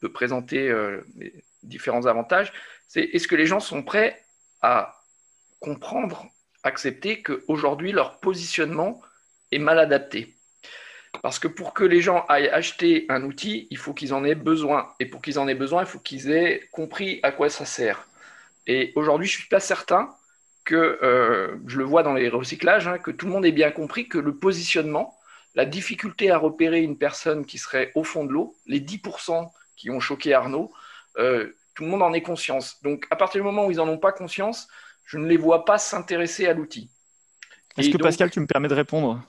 peut 0.01 0.11
présenter 0.11 0.73
les 1.17 1.45
différents 1.63 2.07
avantages, 2.07 2.51
c'est 2.87 3.03
est-ce 3.03 3.29
que 3.29 3.37
les 3.37 3.45
gens 3.45 3.61
sont 3.61 3.83
prêts 3.83 4.25
à 4.63 5.03
comprendre 5.61 6.31
accepter 6.63 7.23
qu'aujourd'hui, 7.23 7.93
leur 7.93 8.21
positionnement 8.21 9.01
est 9.53 9.59
mal 9.59 9.79
adapté. 9.79 10.35
Parce 11.23 11.39
que 11.39 11.49
pour 11.49 11.75
que 11.75 11.85
les 11.85 12.01
gens 12.01 12.25
aillent 12.29 12.49
acheter 12.49 13.07
un 13.09 13.23
outil, 13.25 13.67
il 13.71 13.79
faut 13.79 13.95
qu'ils 13.95 14.15
en 14.15 14.25
aient 14.25 14.35
besoin. 14.35 14.93
Et 15.01 15.07
pour 15.07 15.23
qu'ils 15.23 15.39
en 15.39 15.49
aient 15.49 15.55
besoin, 15.55 15.83
il 15.83 15.87
faut 15.87 15.99
qu'ils 15.99 16.31
aient 16.31 16.69
compris 16.73 17.21
à 17.23 17.33
quoi 17.33 17.49
ça 17.49 17.65
sert. 17.65 18.07
Et 18.67 18.93
aujourd'hui, 18.95 19.27
je 19.27 19.37
ne 19.37 19.41
suis 19.41 19.49
pas 19.49 19.61
certain 19.61 20.15
que, 20.65 20.99
euh, 21.03 21.57
je 21.67 21.79
le 21.79 21.85
vois 21.85 22.03
dans 22.03 22.13
les 22.13 22.29
recyclages, 22.29 22.87
hein, 22.87 22.99
que 22.99 23.11
tout 23.11 23.27
le 23.27 23.33
monde 23.33 23.47
ait 23.47 23.53
bien 23.53 23.71
compris 23.71 24.07
que 24.07 24.19
le 24.19 24.37
positionnement, 24.37 25.19
la 25.55 25.65
difficulté 25.65 26.31
à 26.31 26.37
repérer 26.37 26.81
une 26.83 26.99
personne 26.99 27.47
qui 27.47 27.57
serait 27.57 27.91
au 27.95 28.05
fond 28.05 28.25
de 28.25 28.33
l'eau, 28.33 28.55
les 28.67 28.81
10% 28.81 29.51
qui 29.77 29.91
ont 29.91 30.01
choqué 30.01 30.35
Arnaud, 30.35 30.71
euh, 31.17 31.57
tout 31.75 31.85
le 31.85 31.91
monde 31.91 32.03
en 32.03 32.13
est 32.13 32.23
conscience. 32.23 32.83
Donc 32.83 33.07
à 33.11 33.17
partir 33.17 33.41
du 33.41 33.45
moment 33.45 33.67
où 33.67 33.71
ils 33.71 33.79
n'en 33.79 33.89
ont 33.89 33.99
pas 33.99 34.13
conscience, 34.13 34.69
je 35.09 35.17
ne 35.17 35.27
les 35.27 35.39
vois 35.39 35.65
pas 35.65 35.79
s'intéresser 35.79 36.47
à 36.47 36.53
l'outil. 36.53 36.91
Est-ce 37.79 37.89
que 37.89 37.97
Pascal, 37.97 38.31
tu 38.31 38.41
me 38.41 38.47
permets 38.47 38.69
de 38.69 38.75
répondre? 38.75 39.23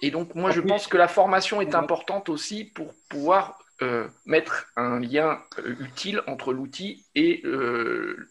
Et 0.00 0.12
donc, 0.12 0.34
moi, 0.36 0.52
je 0.52 0.60
pense 0.60 0.86
que 0.86 0.96
la 0.96 1.08
formation 1.08 1.60
est 1.60 1.74
importante 1.74 2.28
aussi 2.28 2.64
pour 2.64 2.94
pouvoir 3.08 3.58
euh, 3.82 4.06
mettre 4.24 4.68
un 4.76 5.00
lien 5.00 5.40
euh, 5.58 5.74
utile 5.80 6.22
entre 6.28 6.52
l'outil 6.52 7.04
et 7.16 7.42
euh, 7.44 8.28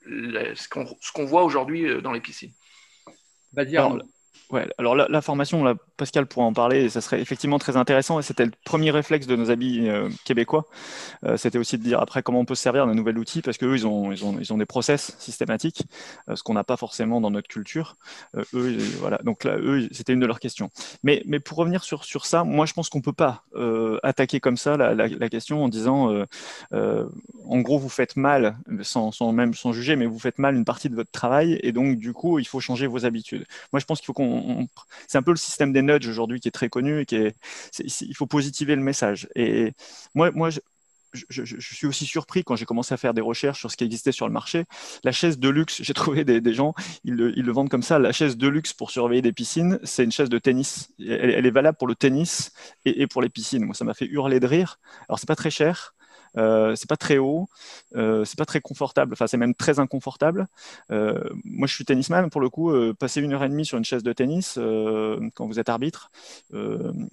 ce 0.56 1.12
qu'on 1.12 1.26
voit 1.26 1.44
aujourd'hui 1.44 2.02
dans 2.02 2.14
les 2.14 2.22
piscines. 2.22 2.54
Vas-y, 3.52 3.78
Ouais, 4.52 4.68
alors 4.78 4.96
la, 4.96 5.22
formation, 5.22 5.64
là, 5.64 5.74
Pascal 5.98 6.26
pourra 6.26 6.46
en 6.46 6.54
parler, 6.54 6.84
et 6.84 6.90
ça 6.90 7.02
serait 7.02 7.22
effectivement 7.22 7.60
très 7.60 7.78
intéressant. 7.78 8.22
C'était 8.22 8.46
le 8.46 8.52
premier 8.66 8.92
réflexe 8.92 9.28
de 9.28 9.36
nos 9.36 9.50
amis 9.50 9.88
euh, 9.88 10.10
québécois. 10.26 10.66
Euh, 11.24 11.38
c'était 11.38 11.58
aussi 11.58 11.78
de 11.78 11.84
dire 11.84 12.00
après 12.02 12.24
comment 12.24 12.40
on 12.40 12.46
peut 12.46 12.56
se 12.56 12.64
servir 12.64 12.86
d'un 12.86 12.96
nouvel 12.96 13.18
outil, 13.18 13.42
parce 13.42 13.58
qu'eux, 13.58 13.76
ils 13.76 13.88
ont, 13.88 14.12
ils, 14.12 14.26
ont, 14.26 14.38
ils 14.40 14.52
ont 14.54 14.58
des 14.58 14.66
process 14.66 15.16
systématiques, 15.20 15.84
euh, 16.30 16.36
ce 16.36 16.44
qu'on 16.44 16.54
n'a 16.54 16.64
pas 16.64 16.78
forcément 16.78 17.22
dans 17.22 17.32
notre 17.32 17.48
culture. 17.48 17.96
eux, 18.54 18.78
voilà. 19.00 19.20
Donc 19.24 19.44
là, 19.44 19.58
eux, 19.58 19.88
c'était 19.92 20.14
une 20.14 20.20
de 20.20 20.26
leurs 20.26 20.40
questions. 20.40 20.70
Mais, 21.04 21.24
mais 21.26 21.40
pour 21.40 21.58
revenir 21.58 21.84
sur, 21.84 22.04
sur 22.04 22.26
ça, 22.26 22.44
moi, 22.44 22.66
je 22.66 22.74
pense 22.74 22.90
qu'on 22.90 23.00
ne 23.00 23.04
peut 23.04 23.14
pas 23.14 23.44
attaquer 24.04 24.40
comme 24.40 24.58
ça 24.58 24.78
la, 24.78 24.94
la, 24.94 25.30
question 25.30 25.64
en 25.64 25.70
disant, 25.70 26.26
en 26.72 27.60
gros, 27.62 27.80
vous 27.80 27.90
faites 27.90 28.16
mal, 28.16 28.58
sans, 28.82 29.12
sans, 29.12 29.32
même 29.32 29.54
sans 29.54 29.72
juger, 29.72 29.96
mais 29.96 30.06
vous 30.06 30.20
faites 30.20 30.40
mal 30.40 30.56
une 30.56 30.66
partie 30.66 30.90
de 30.90 30.96
votre 30.96 31.12
travail, 31.12 31.60
et 31.64 31.72
donc, 31.72 31.98
du 31.98 32.14
coup, 32.14 32.40
il 32.40 32.46
faut 32.46 32.60
changer 32.60 32.88
vos 32.88 33.06
habitudes. 33.06 33.46
Moi, 33.72 33.80
je 33.80 33.86
pense 33.86 34.00
qu'il 34.00 34.08
faut 34.08 34.14
qu'on 34.14 34.68
c'est 35.08 35.18
un 35.18 35.24
peu 35.24 35.32
le 35.32 35.38
système 35.38 35.74
des 35.74 35.82
nudges 35.86 36.08
aujourd'hui 36.08 36.40
qui 36.40 36.48
est 36.48 36.52
très 36.52 36.70
connu 36.70 37.02
et 37.02 37.06
qui 37.06 37.16
est, 37.16 37.36
il 37.80 38.16
faut 38.16 38.28
positiver 38.28 38.76
le 38.76 38.82
message. 38.82 39.28
Et 39.36 39.74
moi, 40.14 40.32
moi 40.32 40.50
je, 41.30 41.60
suis 41.60 41.88
aussi 41.88 42.06
surpris 42.06 42.44
quand 42.44 42.56
j'ai 42.56 42.66
commencé 42.66 42.94
à 42.94 42.98
faire 42.98 43.14
des 43.14 43.22
recherches 43.22 43.60
sur 43.60 43.72
ce 43.72 43.78
qui 43.78 43.84
existait 43.84 44.12
sur 44.12 44.28
le 44.28 44.34
marché. 44.34 44.66
La 45.04 45.12
chaise 45.12 45.40
de 45.40 45.50
luxe, 45.50 45.82
j'ai 45.82 45.94
trouvé 45.96 46.24
des, 46.24 46.54
gens, 46.54 46.74
ils 47.04 47.14
le, 47.14 47.52
vendent 47.52 47.70
comme 47.70 47.84
ça. 47.84 48.00
La 48.00 48.12
chaise 48.12 48.38
de 48.38 48.48
luxe 48.48 48.74
pour 48.74 48.92
surveiller 48.92 49.22
des 49.22 49.34
piscines, 49.34 49.80
c'est 49.84 50.04
une 50.04 50.12
chaise 50.12 50.30
de 50.30 50.38
tennis. 50.38 50.90
Elle, 51.00 51.46
est 51.46 51.52
valable 51.52 51.78
pour 51.78 51.88
le 51.88 51.96
tennis 51.96 52.52
et, 52.86 53.02
et 53.02 53.08
pour 53.08 53.22
les 53.22 53.30
piscines. 53.30 53.66
Moi, 53.66 53.76
ça 53.76 53.86
m'a 53.86 53.94
fait 53.94 54.08
hurler 54.08 54.40
de 54.40 54.48
rire. 54.48 54.80
Alors, 55.08 55.20
c'est 55.20 55.28
pas 55.28 55.36
très 55.36 55.52
cher. 55.52 55.95
Euh, 56.38 56.76
c'est 56.76 56.90
pas 56.90 56.98
très 56.98 57.18
haut, 57.18 57.48
euh, 57.96 58.26
c'est 58.26 58.38
pas 58.38 58.46
très 58.46 58.62
confortable, 58.62 59.14
enfin 59.14 59.28
c'est 59.28 59.38
même 59.38 59.56
très 59.56 59.80
inconfortable. 59.80 60.48
Euh, 60.92 61.24
moi 61.44 61.68
je 61.68 61.74
suis 61.74 61.86
tennisman 61.86 62.30
pour 62.30 62.42
le 62.42 62.50
coup, 62.50 62.74
passer 63.00 63.22
une 63.22 63.34
heure 63.34 63.44
et 63.44 63.50
demie 63.50 63.66
sur 63.66 63.78
une 63.78 63.86
chaise 63.86 64.04
de 64.04 64.14
tennis 64.14 64.60
quand 65.36 65.48
vous 65.48 65.60
êtes 65.60 65.70
arbitre, 65.70 66.12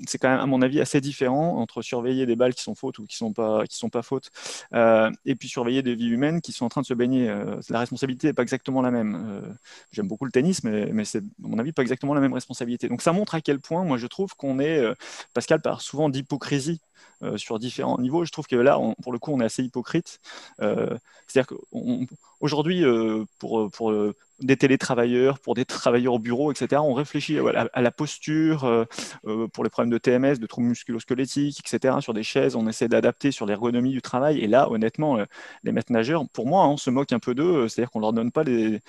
c'est 0.06 0.18
quand 0.18 0.28
même 0.28 0.40
à 0.40 0.46
mon 0.46 0.62
avis 0.62 0.80
assez 0.80 1.00
différent 1.00 1.58
entre 1.58 1.82
surveiller 1.82 2.26
des 2.26 2.36
balles 2.36 2.54
qui 2.54 2.62
sont 2.62 2.74
fautes 2.74 2.98
ou 2.98 3.06
qui 3.06 3.16
sont 3.16 3.32
pas 3.32 3.64
qui 3.66 3.76
sont 3.76 3.90
pas 3.90 4.02
fautes, 4.02 4.30
et 4.72 5.34
puis 5.34 5.48
surveiller 5.48 5.82
des 5.82 5.94
vies 5.94 6.08
humaines 6.08 6.40
qui 6.40 6.52
sont 6.52 6.64
en 6.64 6.68
train 6.68 6.80
de 6.82 6.86
se 6.86 6.94
baigner. 6.94 7.26
la 7.70 7.78
responsabilité 7.78 8.28
n'est 8.28 8.32
pas 8.32 8.42
exactement 8.42 8.82
la 8.82 8.90
même. 8.90 9.56
J'aime 9.92 10.08
beaucoup 10.08 10.24
le 10.24 10.32
tennis, 10.32 10.64
mais, 10.64 10.86
mais 10.92 11.04
c'est 11.04 11.18
à 11.18 11.22
mon 11.38 11.58
avis 11.58 11.72
pas 11.72 11.82
exactement 11.82 12.14
la 12.14 12.20
même 12.20 12.32
responsabilité. 12.32 12.88
Donc 12.88 13.02
ça 13.02 13.12
montre 13.12 13.34
à 13.34 13.40
quel 13.40 13.60
point 13.60 13.84
moi 13.84 13.98
je 13.98 14.06
trouve 14.06 14.34
qu'on 14.36 14.58
est, 14.58 14.84
Pascal 15.34 15.60
parle 15.60 15.80
souvent 15.80 16.08
d'hypocrisie 16.08 16.80
sur 17.36 17.58
différents 17.58 17.98
niveaux. 17.98 18.24
Je 18.24 18.32
trouve 18.32 18.46
que 18.46 18.56
là, 18.56 18.78
pour 19.02 19.12
le 19.12 19.18
coup, 19.18 19.32
on 19.32 19.40
est 19.40 19.44
assez 19.44 19.62
hypocrite. 19.62 20.20
Euh, 20.60 20.96
c'est-à-dire 21.26 21.46
qu'aujourd'hui, 21.46 22.84
euh, 22.84 23.24
pour, 23.38 23.70
des 24.40 24.56
télétravailleurs, 24.56 25.38
pour 25.38 25.54
des 25.54 25.64
travailleurs 25.64 26.14
au 26.14 26.18
bureau, 26.18 26.50
etc. 26.50 26.82
On 26.84 26.94
réfléchit 26.94 27.38
à, 27.38 27.80
la 27.80 27.90
posture, 27.90 28.86
pour 29.52 29.64
les 29.64 29.70
problèmes 29.70 29.92
de 29.92 29.98
TMS, 29.98 30.38
de 30.38 30.46
troubles 30.46 30.66
musculo-squelettiques, 30.66 31.60
etc. 31.60 31.96
Sur 32.00 32.12
des 32.12 32.24
chaises, 32.24 32.56
on 32.56 32.66
essaie 32.66 32.88
d'adapter 32.88 33.30
sur 33.30 33.46
l'ergonomie 33.46 33.92
du 33.92 34.02
travail. 34.02 34.40
Et 34.40 34.48
là, 34.48 34.68
honnêtement, 34.70 35.18
les 35.62 35.72
maîtres 35.72 35.92
nageurs, 35.92 36.24
pour 36.32 36.46
moi, 36.46 36.66
on 36.66 36.76
se 36.76 36.90
moque 36.90 37.12
un 37.12 37.20
peu 37.20 37.34
d'eux, 37.34 37.68
c'est-à-dire 37.68 37.90
qu'on 37.90 38.00
ne 38.00 38.04
leur 38.04 38.12
donne 38.12 38.32
pas 38.32 38.44
des, 38.44 38.80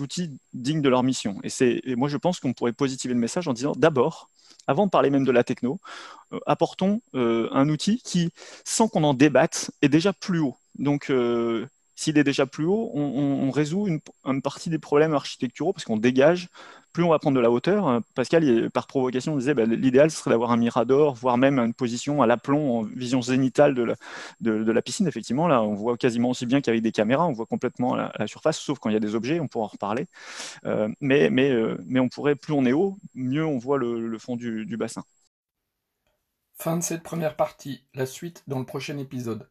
outils 0.00 0.30
dignes 0.52 0.82
de 0.82 0.88
leur 0.88 1.04
mission. 1.04 1.38
Et, 1.44 1.90
et 1.90 1.94
moi, 1.94 2.08
je 2.08 2.16
pense 2.16 2.40
qu'on 2.40 2.52
pourrait 2.52 2.72
positiver 2.72 3.14
le 3.14 3.20
message 3.20 3.46
en 3.46 3.52
disant 3.52 3.72
d'abord, 3.76 4.28
avant 4.66 4.86
de 4.86 4.90
parler 4.90 5.10
même 5.10 5.24
de 5.24 5.32
la 5.32 5.44
techno, 5.44 5.80
euh, 6.32 6.40
apportons 6.46 7.02
euh, 7.14 7.48
un 7.52 7.68
outil 7.68 8.00
qui, 8.04 8.30
sans 8.64 8.88
qu'on 8.88 9.04
en 9.04 9.14
débatte, 9.14 9.70
est 9.82 9.88
déjà 9.88 10.12
plus 10.12 10.40
haut. 10.40 10.56
Donc, 10.78 11.10
euh, 11.10 11.66
s'il 11.94 12.18
est 12.18 12.24
déjà 12.24 12.46
plus 12.46 12.66
haut, 12.66 12.90
on, 12.94 13.50
résout 13.50 13.86
une, 13.88 14.42
partie 14.42 14.68
des 14.68 14.78
problèmes 14.78 15.14
architecturaux 15.14 15.72
parce 15.72 15.84
qu'on 15.86 15.96
dégage, 15.96 16.48
plus 16.96 17.04
on 17.04 17.10
va 17.10 17.18
prendre 17.18 17.36
de 17.36 17.42
la 17.42 17.50
hauteur. 17.50 18.00
Pascal, 18.14 18.70
par 18.70 18.86
provocation, 18.86 19.36
disait 19.36 19.52
bah, 19.52 19.66
l'idéal 19.66 20.10
serait 20.10 20.30
d'avoir 20.30 20.50
un 20.50 20.56
mirador, 20.56 21.14
voire 21.14 21.36
même 21.36 21.58
une 21.58 21.74
position 21.74 22.22
à 22.22 22.26
l'aplomb 22.26 22.78
en 22.78 22.82
vision 22.84 23.20
zénitale 23.20 23.74
de 23.74 23.82
la, 24.72 24.80
piscine. 24.82 25.06
Effectivement, 25.06 25.46
là, 25.46 25.62
on 25.62 25.74
voit 25.74 25.98
quasiment 25.98 26.30
aussi 26.30 26.46
bien 26.46 26.62
qu'avec 26.62 26.80
des 26.80 26.92
caméras, 26.92 27.26
on 27.26 27.32
voit 27.32 27.44
complètement 27.44 27.94
la, 27.94 28.12
la, 28.18 28.26
surface, 28.26 28.58
sauf 28.58 28.78
quand 28.78 28.88
il 28.88 28.94
y 28.94 28.96
a 28.96 29.00
des 29.00 29.14
objets, 29.14 29.40
on 29.40 29.46
pourra 29.46 29.66
en 29.66 29.68
reparler. 29.68 30.06
mais, 31.02 31.28
mais, 31.28 31.54
mais 31.84 32.00
on 32.00 32.08
pourrait, 32.08 32.34
plus 32.34 32.54
on 32.54 32.64
est 32.64 32.72
haut, 32.72 32.96
mieux 33.14 33.44
on 33.44 33.58
voit 33.58 33.76
le, 33.76 34.18
fond 34.18 34.36
du 34.36 34.76
bassin. 34.78 35.04
Fin 36.54 36.78
de 36.78 36.82
cette 36.82 37.02
première 37.02 37.36
partie, 37.36 37.84
la 37.92 38.06
suite 38.06 38.42
dans 38.46 38.58
le 38.58 38.64
prochain 38.64 38.96
épisode. 38.96 39.50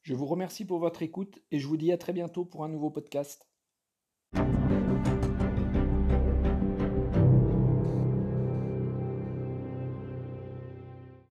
Je 0.00 0.14
vous 0.14 0.24
remercie 0.24 0.64
pour 0.64 0.78
votre 0.78 1.02
écoute 1.02 1.42
et 1.50 1.58
je 1.58 1.66
vous 1.66 1.76
dis 1.76 1.92
à 1.92 1.98
très 1.98 2.14
bientôt 2.14 2.46
pour 2.46 2.64
un 2.64 2.70
nouveau 2.70 2.88
podcast. 2.88 3.46